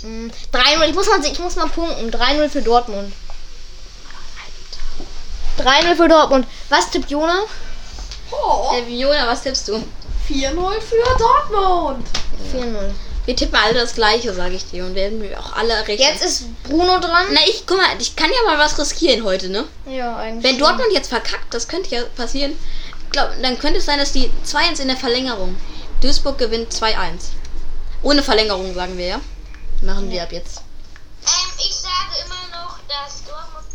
ähm, 0.04 0.30
3-0. 0.52 0.88
Ich 0.88 0.94
muss 0.94 1.08
mal, 1.08 1.24
ich 1.24 1.38
muss 1.40 1.56
mal 1.56 1.68
punkten. 1.68 2.12
3-0 2.12 2.48
für 2.48 2.62
Dortmund. 2.62 3.12
3-0 5.58 5.96
für 5.96 6.08
Dortmund. 6.08 6.46
Was 6.68 6.90
tippt 6.90 7.10
Jona? 7.10 7.40
Oh, 8.30 8.70
Äh, 8.72 8.86
Viola, 8.86 9.26
was 9.26 9.42
tippst 9.42 9.66
du? 9.66 9.84
4-0 10.28 10.80
für 10.80 11.18
Dortmund. 11.18 12.06
4-0. 12.52 12.92
Wir 13.26 13.34
tippen 13.34 13.56
alle 13.56 13.74
das 13.74 13.94
gleiche, 13.94 14.32
sage 14.32 14.54
ich 14.54 14.70
dir. 14.70 14.86
Und 14.86 14.94
werden 14.94 15.20
wir 15.20 15.38
auch 15.38 15.52
alle 15.54 15.86
recht. 15.88 16.00
Jetzt 16.00 16.24
ist 16.24 16.44
Bruno 16.62 17.00
dran. 17.00 17.26
Na, 17.32 17.40
ich, 17.46 17.64
guck 17.66 17.76
mal, 17.76 17.86
ich 17.98 18.14
kann 18.14 18.30
ja 18.30 18.50
mal 18.50 18.56
was 18.56 18.78
riskieren 18.78 19.24
heute, 19.24 19.48
ne? 19.48 19.64
Ja, 19.90 20.16
eigentlich. 20.16 20.44
Wenn 20.44 20.58
Dortmund 20.58 20.92
jetzt 20.92 21.08
verkackt, 21.08 21.52
das 21.52 21.66
könnte 21.66 21.92
ja 21.94 22.02
passieren. 22.16 22.56
Glaub, 23.10 23.30
dann 23.42 23.58
könnte 23.58 23.80
es 23.80 23.84
sein, 23.84 23.98
dass 23.98 24.12
die 24.12 24.30
2-1 24.46 24.80
in 24.80 24.88
der 24.88 24.96
Verlängerung. 24.96 25.56
Duisburg 26.00 26.38
gewinnt 26.38 26.72
2-1. 26.72 26.94
Ohne 28.02 28.22
Verlängerung, 28.22 28.72
sagen 28.74 28.96
wir 28.96 29.06
ja. 29.06 29.20
Machen 29.82 30.08
wir 30.08 30.22
ab 30.22 30.30
jetzt. 30.30 30.58
Ähm, 31.24 31.32
ich 31.58 31.74
sage 31.74 32.24
immer 32.24 32.62
noch, 32.62 32.78
dass 32.86 33.24
Dortmund 33.24 33.66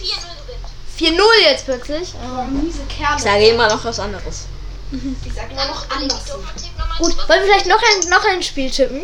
4-0 0.00 1.08
gewinnt. 1.08 1.20
4-0 1.20 1.50
jetzt 1.50 1.64
plötzlich. 1.66 2.14
Oh, 2.24 2.42
miese 2.44 2.80
Kerle. 2.88 3.16
Ich 3.18 3.22
sage 3.22 3.48
immer 3.48 3.68
noch 3.68 3.84
was 3.84 4.00
anderes. 4.00 4.46
Ich 5.24 5.32
sag 5.34 5.50
immer 5.50 5.66
noch 5.66 5.90
anders. 5.90 6.20
ich 6.56 6.98
Gut, 6.98 7.16
wollen 7.28 7.40
wir 7.40 7.46
vielleicht 7.46 7.66
noch 7.66 7.80
ein, 7.82 8.08
noch 8.08 8.24
ein 8.24 8.42
Spiel 8.42 8.70
tippen? 8.70 9.02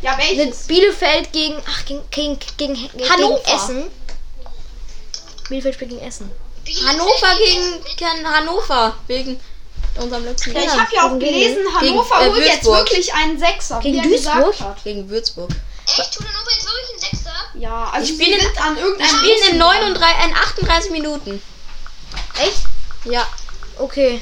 Ja, 0.00 0.16
Mit 0.16 0.38
welches? 0.38 0.66
Bielefeld 0.66 1.32
gegen, 1.32 1.56
ach, 1.66 1.84
gegen, 1.84 2.02
gegen, 2.10 2.38
gegen, 2.56 2.74
gegen 2.74 3.08
Hannover. 3.10 3.54
Essen. 3.54 3.90
Bielefeld 5.48 5.74
spielt 5.74 5.90
gegen 5.90 6.02
Essen. 6.02 6.30
Bielefeld 6.64 6.88
Hannover 6.88 7.36
gegen, 7.38 7.84
gegen 7.96 8.28
Hannover. 8.30 8.96
Wegen 9.06 9.40
unserem 10.00 10.24
letzten 10.24 10.54
Ja, 10.54 10.62
ich 10.62 10.70
habe 10.70 10.94
ja 10.94 11.02
auch 11.06 11.18
gegen 11.18 11.20
gelesen, 11.20 11.56
Gegen, 11.80 11.92
Hannover 11.92 12.22
äh, 12.22 12.30
holt 12.30 12.46
jetzt 12.46 12.64
wirklich 12.64 13.14
einen 13.14 13.38
Sechser, 13.38 13.80
Gegen 13.80 13.96
wie 13.96 14.16
er 14.16 14.42
Duisburg? 14.42 14.54
Gegen 14.84 15.08
Würzburg. 15.08 15.50
Echt? 15.86 16.14
Tut 16.14 16.26
Hannover 16.26 16.50
jetzt 16.50 16.64
wirklich 16.66 16.94
ein 16.94 17.00
Sechster? 17.10 17.32
Ja, 17.58 17.90
also 17.92 18.06
die 18.06 18.22
spielen 18.22 18.40
in- 18.40 18.58
an 18.62 18.76
irgendeinem 18.78 19.08
spielen 19.18 19.42
in, 19.50 19.54
Außen- 19.56 19.58
39, 19.58 20.24
in 20.24 20.34
38 20.36 20.90
Minuten. 20.92 21.42
Echt? 22.40 22.62
Ja. 23.04 23.26
Okay. 23.78 24.20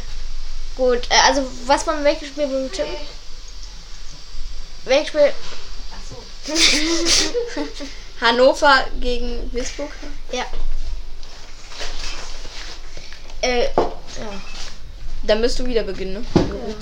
Gut. 0.76 1.09
Äh, 1.11 1.28
also, 1.28 1.46
was 1.66 1.83
von 1.83 2.02
welches 2.04 2.28
Spiel 2.28 2.48
wir 2.48 2.72
tippen? 2.72 2.94
Welches 4.85 5.09
Spiel? 5.09 5.33
Hannover 8.20 8.87
gegen 9.00 9.52
Würzburg. 9.52 9.90
Ja. 10.33 10.44
Äh, 13.40 13.64
ja. 13.64 13.90
Dann 15.22 15.40
müsst 15.40 15.59
du 15.59 15.66
wieder 15.66 15.83
beginnen, 15.83 16.14
ne? 16.14 16.74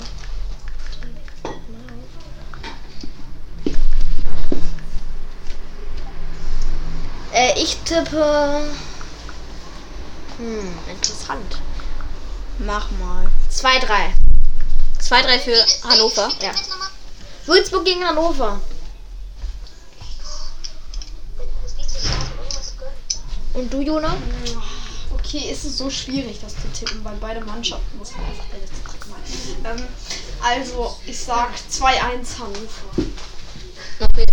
Äh, 7.33 7.61
ich 7.61 7.77
tippe. 7.85 8.61
Hm, 10.37 10.77
interessant. 10.89 11.61
Mach 12.59 12.91
mal. 12.91 13.31
2-3. 13.49 14.11
2-3 15.01 15.39
für 15.39 15.65
Hannover. 15.87 16.29
Ja. 16.41 16.51
Würzburg 17.45 17.85
gegen 17.85 18.03
Hannover. 18.05 18.59
Und 23.53 23.73
du, 23.73 23.81
Jona? 23.81 24.15
Okay, 25.13 25.49
ist 25.51 25.63
es 25.63 25.77
so 25.77 25.89
schwierig, 25.89 26.39
das 26.41 26.53
zu 26.53 26.67
tippen, 26.73 27.03
weil 27.03 27.15
beide 27.15 27.41
Mannschaften 27.41 27.97
muss 27.97 28.11
man 28.11 28.25
einfach 28.25 28.45
alles 28.53 28.69
tippen. 28.69 29.15
Ähm, 29.65 29.87
also, 30.43 30.97
ich 31.05 31.17
sag 31.17 31.51
2-1 31.71 32.39
Hannover. 32.39 33.09
Okay. 34.01 34.25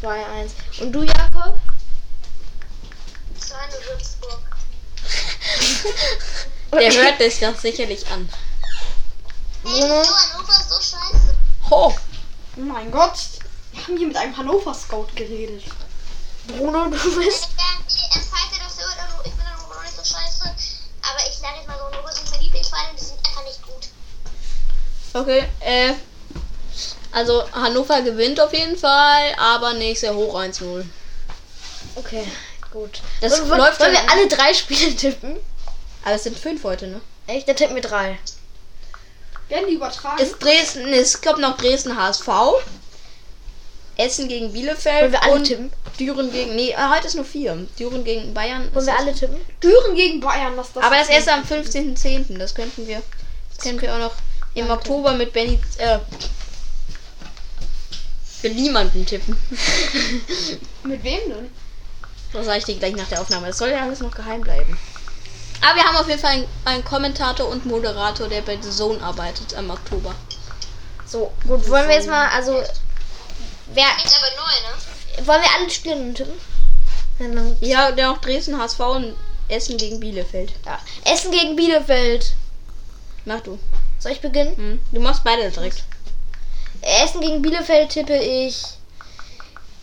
2-1. 0.00 0.82
Und 0.82 0.92
du, 0.92 1.02
Jakob? 1.02 1.58
2 3.38 3.56
Würzburg. 3.88 4.56
Der 6.72 6.90
hört 6.90 7.20
das 7.20 7.38
doch 7.38 7.54
sicherlich 7.58 8.06
an. 8.08 8.28
Ey, 9.64 9.70
wieso 9.72 9.84
Hannover 9.84 10.52
ist 10.52 10.70
so 10.70 10.76
scheiße? 10.76 11.34
Ho! 11.70 11.94
Oh 12.56 12.60
mein 12.60 12.90
Gott, 12.90 13.18
wir 13.72 13.82
haben 13.82 13.96
hier 13.98 14.06
mit 14.08 14.16
einem 14.16 14.34
Hannover 14.36 14.72
Scout 14.72 15.08
geredet. 15.14 15.62
Bruno, 16.46 16.86
du 16.86 16.90
bist. 16.90 17.48
Das 17.50 18.22
also 19.04 19.22
ich 19.24 19.32
bin 19.32 19.44
Hannover 19.44 19.74
noch 19.74 19.82
nicht 19.82 19.96
so 19.96 20.02
scheiße. 20.02 20.44
Aber 20.44 21.28
ich 21.28 21.36
sage 21.36 21.56
jetzt 21.58 21.68
mal 21.68 21.76
so, 21.78 21.84
Hannover 21.84 22.12
sind 22.12 22.30
meine 22.30 22.42
Lieblingsvereine 22.42 22.90
und 22.90 23.00
die 23.00 23.04
sind 23.04 23.18
einfach 23.26 23.44
nicht 23.44 23.62
gut. 23.62 23.88
Okay, 25.12 25.44
äh. 25.60 25.92
Also 27.12 27.44
Hannover 27.52 28.00
gewinnt 28.00 28.40
auf 28.40 28.54
jeden 28.54 28.78
Fall, 28.78 29.34
aber 29.36 29.74
nicht 29.74 30.00
sehr 30.00 30.14
hoch 30.14 30.34
1-0. 30.34 30.86
Okay, 31.96 32.26
gut. 32.70 33.02
Das 33.20 33.38
wollen, 33.46 33.58
läuft 33.58 33.78
wollen 33.80 33.92
wir 33.92 34.10
alle 34.10 34.26
drei 34.26 34.54
Spiele 34.54 34.96
tippen? 34.96 35.36
Aber 36.04 36.14
es 36.14 36.24
sind 36.24 36.38
fünf 36.38 36.64
heute, 36.64 36.86
ne? 36.88 37.00
Echt? 37.26 37.48
Dann 37.48 37.56
tippen 37.56 37.74
wir 37.76 37.82
drei. 37.82 38.18
Werden 39.48 39.66
die 39.68 39.74
übertragen? 39.74 40.20
Es 40.22 40.36
Dresden, 40.38 40.88
es 40.92 41.20
kommt 41.20 41.38
noch 41.40 41.56
Dresden 41.56 41.96
HSV. 41.96 42.28
Essen 43.96 44.26
gegen 44.28 44.52
Bielefeld. 44.52 45.02
Wollen 45.02 45.12
wir 45.12 45.22
alle 45.22 45.32
und 45.34 45.44
tippen? 45.44 45.72
Düren 46.00 46.32
gegen. 46.32 46.56
Nee, 46.56 46.70
äh, 46.70 46.88
heute 46.94 47.06
ist 47.06 47.14
nur 47.14 47.24
vier. 47.26 47.66
Düren 47.78 48.02
gegen 48.04 48.32
Bayern. 48.32 48.62
Wollen 48.72 48.78
ist 48.78 48.86
wir 48.86 48.92
das- 48.94 49.02
alle 49.02 49.14
tippen? 49.14 49.36
Düren 49.62 49.94
gegen 49.94 50.20
Bayern, 50.20 50.56
das 50.56 50.72
das 50.72 50.82
Aber 50.82 50.96
das 50.96 51.08
ist 51.08 51.14
erst 51.14 51.28
am 51.28 51.42
15.10. 51.44 52.38
Das 52.38 52.54
könnten 52.54 52.86
wir. 52.88 53.02
Das 53.54 53.62
können 53.64 53.80
wir 53.80 53.94
auch 53.94 53.98
noch 53.98 54.14
im 54.54 54.70
Oktober 54.70 55.12
mit 55.12 55.32
Benny. 55.32 55.58
Äh, 55.78 55.98
für 58.40 58.48
niemanden 58.48 59.06
tippen. 59.06 59.36
Mit 60.82 61.04
wem 61.04 61.20
denn? 61.28 61.50
Das 62.32 62.46
sage 62.46 62.58
ich 62.58 62.64
dir 62.64 62.74
gleich 62.76 62.96
nach 62.96 63.06
der 63.06 63.20
Aufnahme. 63.20 63.46
Das 63.48 63.58
soll 63.58 63.68
ja 63.70 63.82
alles 63.82 64.00
noch 64.00 64.12
geheim 64.12 64.40
bleiben. 64.40 64.76
Aber 65.62 65.76
wir 65.76 65.84
haben 65.84 65.96
auf 65.96 66.08
jeden 66.08 66.20
Fall 66.20 66.30
einen, 66.32 66.48
einen 66.64 66.84
Kommentator 66.84 67.48
und 67.48 67.64
Moderator, 67.64 68.28
der 68.28 68.42
bei 68.42 68.58
The 68.60 68.70
Zone 68.70 69.02
arbeitet 69.02 69.52
im 69.52 69.70
Oktober. 69.70 70.14
So, 71.06 71.32
gut, 71.46 71.68
wollen 71.70 71.88
wir 71.88 71.96
jetzt 71.96 72.08
mal, 72.08 72.28
also. 72.28 72.52
Wer, 73.74 73.86
Jetzt 74.02 74.18
aber 74.18 74.36
neu, 74.36 75.20
ne? 75.20 75.26
wollen 75.26 75.42
wir 75.42 75.50
alle 75.58 75.70
Spiele 75.70 76.14
tippen? 76.14 76.34
Ja, 77.60 77.92
der 77.92 78.10
auch 78.10 78.18
Dresden 78.18 78.58
HSV 78.58 78.80
und 78.80 79.16
Essen 79.48 79.76
gegen 79.76 80.00
Bielefeld. 80.00 80.52
ja. 80.66 80.78
Essen 81.04 81.30
gegen 81.30 81.54
Bielefeld. 81.56 82.32
Mach 83.24 83.40
du. 83.40 83.58
Soll 83.98 84.12
ich 84.12 84.20
beginnen? 84.20 84.56
Hm. 84.56 84.80
Du 84.90 85.00
machst 85.00 85.22
beide 85.22 85.48
direkt. 85.50 85.84
Essen 86.80 87.20
gegen 87.20 87.40
Bielefeld 87.40 87.90
tippe 87.90 88.16
ich. 88.16 88.64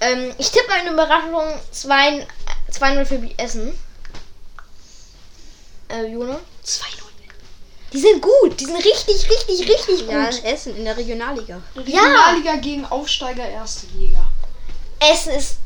Ähm, 0.01 0.33
ich 0.37 0.51
tippe 0.51 0.71
eine 0.73 0.91
Überraschung 0.91 1.53
2 1.71 2.27
2-0 2.71 3.05
für 3.05 3.29
Essen. 3.37 3.77
Äh, 5.89 6.05
Juna? 6.07 6.39
2-0. 6.65 6.81
Die 7.91 7.99
sind 7.99 8.21
gut. 8.21 8.59
Die 8.59 8.65
sind 8.65 8.77
richtig, 8.77 9.29
richtig, 9.29 9.67
richtig 9.67 10.07
Ja, 10.07 10.29
gut. 10.29 10.43
Essen 10.43 10.75
in 10.77 10.85
der 10.85 10.95
Regionalliga. 10.95 11.61
Regionalliga 11.75 12.55
gegen 12.57 12.85
Aufsteiger 12.85 13.47
erste 13.47 13.87
Liga. 13.87 14.27
Essen 14.99 15.31
ist. 15.33 15.57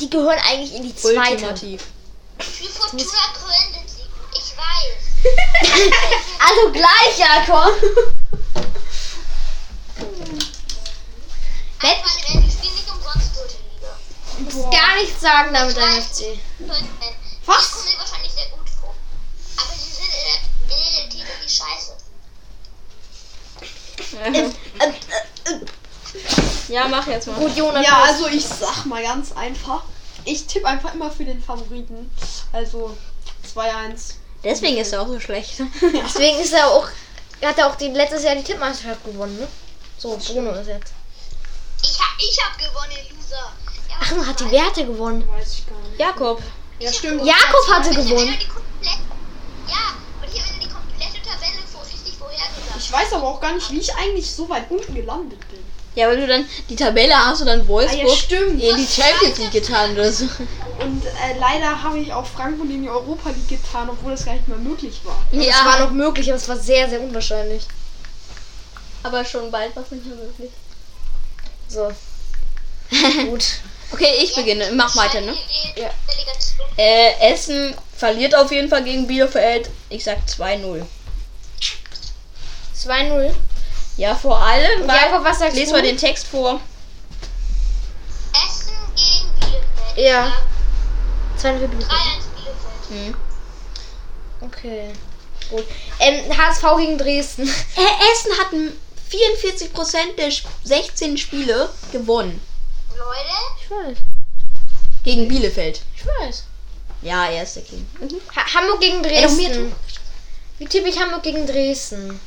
Die 0.00 0.10
gehören 0.10 0.38
eigentlich 0.48 0.74
in 0.74 0.82
die 0.82 0.94
zweite. 0.96 1.18
Ultimativ. 1.32 1.84
Fortuna 2.38 3.04
Köln 3.34 3.72
sind 3.72 3.88
sie. 3.88 4.06
Ich 4.32 4.56
weiß. 4.56 5.02
Also 6.38 6.72
gleich, 6.72 7.18
Jakob. 7.18 7.72
Einfach, 11.80 12.16
die 12.16 12.50
spielen 12.50 12.74
nicht 12.74 12.90
umsonst 12.90 13.36
dritte 13.36 13.56
Liga. 13.72 14.70
Gar 14.70 14.96
nichts 14.96 15.20
sagen 15.20 15.52
damit 15.52 15.76
dein 15.76 16.02
FC. 16.02 16.38
Was? 17.46 17.64
Ich 17.66 17.96
komme 17.96 17.98
wahrscheinlich 17.98 18.32
sehr 18.32 18.48
gut 18.48 18.68
vor. 18.80 18.94
Aber 19.56 19.72
sie 19.74 19.90
sind 19.90 20.06
in 20.06 20.10
der, 20.12 20.38
in 20.62 20.68
der 20.68 20.76
Realität 20.78 21.26
irgendwie 21.28 21.48
scheiße. 21.48 21.96
Ja, 26.68 26.88
mach 26.88 27.06
jetzt 27.06 27.26
mal. 27.26 27.36
Gut, 27.36 27.56
Jonas. 27.56 27.84
Ja, 27.84 28.02
also 28.02 28.26
ich 28.28 28.44
sag 28.44 28.86
mal 28.86 29.02
ganz 29.02 29.32
einfach. 29.32 29.82
Ich 30.24 30.46
tippe 30.46 30.66
einfach 30.66 30.94
immer 30.94 31.10
für 31.10 31.24
den 31.24 31.42
Favoriten. 31.42 32.10
Also 32.52 32.96
2-1. 33.54 34.14
Deswegen 34.42 34.78
ist 34.78 34.92
er 34.92 35.02
auch 35.02 35.08
so 35.08 35.20
schlecht. 35.20 35.60
Deswegen 35.82 36.38
ist 36.40 36.52
er 36.52 36.68
auch. 36.68 36.88
Hat 37.42 37.58
er 37.58 37.68
auch 37.68 37.76
die, 37.76 37.88
letztes 37.88 38.24
Jahr 38.24 38.34
die 38.34 38.42
Tippmeisterschaft 38.42 39.04
gewonnen, 39.04 39.38
ne? 39.38 39.46
So, 39.98 40.16
Bruno 40.16 40.52
ist 40.52 40.68
jetzt. 40.68 40.92
Ich 41.82 41.98
hab, 41.98 42.18
ich 42.18 42.38
hab 42.42 42.58
gewonnen, 42.58 42.96
Loser. 43.10 43.52
Ja, 43.88 43.96
Ach, 44.00 44.16
man 44.16 44.26
hat 44.26 44.40
die 44.40 44.50
Werte 44.50 44.86
gewonnen. 44.86 45.28
Weiß 45.28 45.52
ich 45.52 45.66
gar 45.66 45.78
nicht. 45.80 46.00
Jakob. 46.00 46.42
Ja, 46.78 46.92
stimmt. 46.92 47.24
Jakob 47.24 47.68
hatte 47.70 47.90
gewonnen. 47.90 48.28
immer 48.28 48.36
die 48.36 48.48
komplette, 48.48 48.98
ja, 49.68 49.94
und 50.22 50.34
ich 50.34 50.40
habe 50.40 50.50
immer 50.50 50.60
die 50.60 50.68
komplette 50.68 51.22
Tabelle 51.22 51.62
vor, 51.70 51.82
richtig 51.84 52.14
vorhergesagt. 52.18 52.75
Ich 52.86 52.92
weiß 52.92 53.12
aber 53.14 53.26
auch 53.28 53.40
gar 53.40 53.52
nicht, 53.52 53.68
wie 53.72 53.78
ich 53.80 53.92
eigentlich 53.96 54.30
so 54.30 54.48
weit 54.48 54.70
unten 54.70 54.94
gelandet 54.94 55.40
bin. 55.50 55.58
Ja, 55.96 56.06
weil 56.08 56.18
du 56.20 56.26
dann 56.26 56.46
die 56.68 56.76
Tabelle 56.76 57.16
hast 57.16 57.40
und 57.40 57.46
dann 57.46 57.66
Wolfsburg 57.66 58.04
Ah, 58.04 58.08
ja, 58.10 58.16
stimmt. 58.16 58.62
in 58.62 58.76
die 58.76 58.86
Champions 58.86 59.38
League 59.38 59.50
getan 59.50 59.92
oder 59.92 60.12
so. 60.12 60.24
Und 60.78 61.04
äh, 61.04 61.38
leider 61.40 61.82
habe 61.82 61.98
ich 61.98 62.12
auch 62.12 62.26
Frankfurt 62.26 62.68
in 62.70 62.82
die 62.82 62.88
Europa 62.88 63.30
League 63.30 63.48
getan, 63.48 63.88
obwohl 63.90 64.12
das 64.12 64.24
gar 64.24 64.34
nicht 64.34 64.46
mehr 64.46 64.58
möglich 64.58 65.00
war. 65.04 65.18
Ja. 65.32 65.50
Es 65.50 65.64
war 65.64 65.80
noch 65.80 65.90
möglich, 65.90 66.28
aber 66.28 66.36
es 66.36 66.48
war 66.48 66.56
sehr, 66.58 66.88
sehr 66.88 67.00
unwahrscheinlich. 67.00 67.64
aber 69.02 69.24
schon 69.24 69.50
bald 69.50 69.74
war 69.74 69.82
es 69.84 69.90
nicht 69.90 70.04
mehr 70.06 70.16
möglich. 70.16 70.50
So. 71.68 71.90
Gut. 73.30 73.44
Okay, 73.90 74.14
ich 74.22 74.34
beginne. 74.34 74.70
Mach 74.74 74.94
weiter, 74.96 75.20
ne? 75.22 75.34
Ja. 75.76 75.90
Äh, 76.76 77.32
Essen 77.32 77.74
verliert 77.96 78.34
auf 78.36 78.52
jeden 78.52 78.68
Fall 78.68 78.84
gegen 78.84 79.06
Bielefeld. 79.06 79.70
Ich 79.88 80.04
sag 80.04 80.18
2-0. 80.28 80.84
2-0. 82.84 83.34
Ja, 83.96 84.14
vor 84.14 84.38
allem, 84.40 84.82
Und 84.82 84.88
weil, 84.88 84.96
Jakob, 85.10 85.24
was 85.24 85.38
sagst 85.38 85.56
les 85.56 85.68
du? 85.68 85.74
mal 85.74 85.82
den 85.82 85.96
Text 85.96 86.26
vor. 86.26 86.60
Essen 88.32 88.72
gegen 88.94 89.30
Bielefeld. 89.40 89.96
Ja. 89.96 90.32
2-0 91.38 91.58
für 91.60 91.68
Bielefeld. 91.68 91.90
3-1 91.90 92.26
Bielefeld. 92.34 92.88
Hm. 92.90 93.14
Okay. 94.42 94.92
Gut. 95.50 95.64
Ähm, 96.00 96.36
HSV 96.36 96.62
gegen 96.78 96.98
Dresden. 96.98 97.42
Essen 97.48 98.38
hat 98.38 98.52
m- 98.52 98.72
44% 99.10 100.16
der 100.18 100.28
Sp- 100.34 100.48
16 100.64 101.16
Spiele 101.16 101.70
gewonnen. 101.92 102.40
Leute, 102.96 103.62
Ich 103.62 103.70
weiß. 103.70 103.98
Gegen 105.04 105.28
Bielefeld. 105.28 105.80
Ich 105.96 106.04
weiß. 106.04 106.44
Ja, 107.02 107.26
er 107.26 107.44
ist 107.44 107.54
der 107.56 107.62
King. 107.62 107.86
Mhm. 108.00 108.20
Ha 108.34 108.54
Hamburg 108.54 108.80
gegen 108.80 109.02
Dresden. 109.02 109.72
Wie 110.58 110.64
tippe 110.66 110.88
ich 110.88 110.98
Hamburg 110.98 111.22
gegen 111.22 111.46
Dresden? 111.46 112.18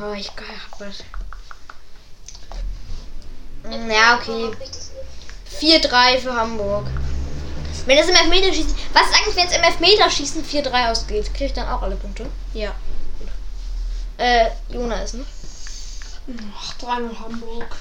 Oh, 0.00 0.12
ich 0.12 0.28
hab 0.30 0.80
was. 0.80 1.02
Mm, 3.64 3.90
Ja, 3.90 4.16
okay. 4.16 4.44
richtig. 4.60 5.82
4-3 5.82 6.18
für 6.18 6.32
Hamburg. 6.34 6.86
Wenn 7.86 7.98
es 7.98 8.08
im 8.08 8.14
Elfmeterschießen. 8.14 8.74
Was 8.92 9.08
ist 9.08 9.14
eigentlich, 9.16 9.36
wenn 9.36 9.46
es 9.48 9.56
im 9.56 9.62
Elfmeterschießen 9.62 10.44
4-3 10.44 10.90
ausgeht? 10.90 11.32
Kriege 11.32 11.46
ich 11.46 11.52
dann 11.52 11.68
auch 11.68 11.82
alle 11.82 11.96
Punkte? 11.96 12.26
Ja. 12.54 12.74
Äh, 14.18 14.50
Jonas, 14.68 15.14
ne? 15.14 15.24
Ach, 16.56 16.74
3-0 16.78 17.18
Hamburg. 17.18 17.76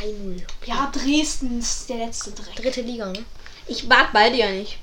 3-0. 0.00 0.42
Ja, 0.66 0.90
Dresden 0.92 1.58
ist 1.60 1.88
der 1.88 1.96
letzte 1.98 2.32
Dreck. 2.32 2.56
Dritte 2.56 2.82
Liga, 2.82 3.06
ne? 3.06 3.24
Ich 3.66 3.84
mag 3.84 4.12
beide 4.12 4.36
ja 4.36 4.50
nicht. 4.50 4.78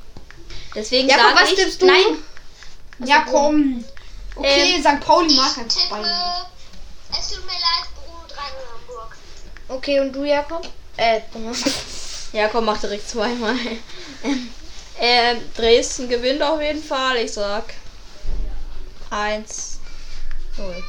Deswegen 0.73 1.07
Jakob, 1.07 1.37
sage 1.37 1.41
was 1.41 1.51
ich... 1.65 1.77
du? 1.77 1.85
Nein. 1.85 2.05
Ja, 3.05 3.25
komm. 3.29 3.83
Okay, 4.39 4.75
Ähm, 4.75 4.81
St. 4.81 5.05
Pauli 5.05 5.35
mag 5.35 5.51
Ich 5.51 5.57
einfach 5.57 5.75
tippe, 5.75 7.19
es 7.19 7.29
tut 7.29 7.45
mir 7.45 7.51
leid, 7.51 7.89
Bruno 7.95 8.21
3-0 8.27 8.33
Hamburg. 8.73 9.17
Okay, 9.67 9.99
und 9.99 10.13
du, 10.13 10.23
Jakob? 10.23 10.67
Äh. 10.95 11.21
Jakob 12.33 12.63
macht 12.63 12.83
direkt 12.83 13.09
zweimal. 13.09 13.55
ähm, 14.99 15.37
Dresden 15.55 16.07
gewinnt 16.07 16.41
auf 16.41 16.61
jeden 16.61 16.83
Fall. 16.83 17.17
Ich 17.17 17.33
sag 17.33 17.73
1 19.09 19.79
0. 20.57 20.83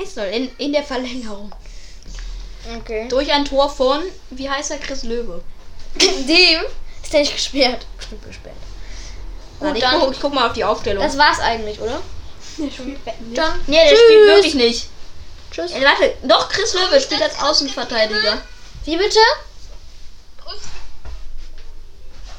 1 0.00 0.16
0 0.16 0.24
in, 0.26 0.50
in 0.58 0.72
der 0.72 0.82
Verlängerung. 0.82 1.54
Okay. 2.80 3.06
Durch 3.08 3.30
ein 3.32 3.44
Tor 3.44 3.70
von, 3.70 4.02
wie 4.30 4.48
heißt 4.50 4.72
er, 4.72 4.78
Chris 4.78 5.04
Löwe. 5.04 5.42
Dem 6.00 6.62
ist 7.02 7.12
der 7.12 7.20
nicht 7.20 7.34
gesperrt. 7.34 7.86
Bestimmt 7.96 8.24
gesperrt. 8.24 8.56
Gut, 9.60 9.82
dann 9.82 10.00
guck, 10.00 10.12
ich 10.12 10.20
guck 10.20 10.34
mal 10.34 10.46
auf 10.46 10.52
die 10.52 10.64
Aufstellung. 10.64 11.02
Das 11.02 11.18
war's 11.18 11.40
eigentlich, 11.40 11.80
oder? 11.80 12.00
Der 12.58 12.70
spielt 12.70 13.06
nicht. 13.06 13.42
Nee, 13.66 13.76
der 13.76 13.88
Tschüss. 13.88 13.98
spielt 14.00 14.26
wirklich 14.26 14.54
nicht. 14.54 14.88
Tschüss. 15.50 15.72
Ey, 15.72 15.84
warte, 15.84 16.14
doch, 16.22 16.48
Chris 16.48 16.74
Löwe 16.74 17.00
spielt 17.00 17.22
als 17.22 17.40
Außenverteidiger. 17.40 18.38
Wie 18.84 18.96
bitte? 18.96 19.18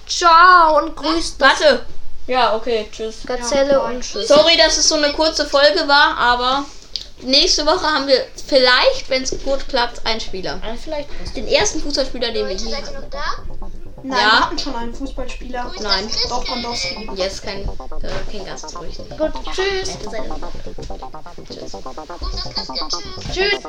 Ciao 0.08 0.80
und 0.80 0.96
grüßt. 0.96 1.40
Warte. 1.40 1.86
Ja, 2.28 2.56
okay, 2.56 2.88
tschüss. 2.92 3.18
Gazelle 3.26 3.74
ja. 3.74 3.80
und 3.80 4.02
tschüss. 4.02 4.28
Sorry, 4.28 4.58
dass 4.58 4.78
es 4.78 4.90
so 4.90 4.96
eine 4.96 5.14
kurze 5.14 5.48
Folge 5.48 5.88
war, 5.88 6.18
aber 6.18 6.66
nächste 7.22 7.66
Woche 7.66 7.86
haben 7.86 8.08
wir 8.08 8.26
vielleicht, 8.48 9.10
wenn 9.10 9.24
es 9.24 9.32
gut 9.44 9.68
klappt, 9.68 10.06
einen 10.06 10.20
Spieler. 10.20 10.62
Vielleicht. 10.84 11.10
Den 11.36 11.48
ersten 11.48 11.82
Fußballspieler, 11.82 12.32
den 12.32 12.48
wir 12.48 12.56
hier 12.56 12.76
haben. 12.76 13.06
Nein, 14.04 14.12
ja. 14.12 14.18
wir 14.18 14.40
hatten 14.40 14.60
schon 14.60 14.76
einen 14.76 14.94
Fußballspieler. 14.94 15.72
Nein. 15.82 16.10
Doch, 16.30 16.46
Gondowski. 16.46 17.10
Yes, 17.16 17.42
kein, 17.42 17.62
äh, 17.62 17.68
kein 18.32 18.46
Gast 18.46 18.70
zurück. 18.70 18.90
Gut, 19.18 19.32
tschüss. 19.54 19.98
Tschüss. 21.48 21.72
Tschüss. 23.34 23.60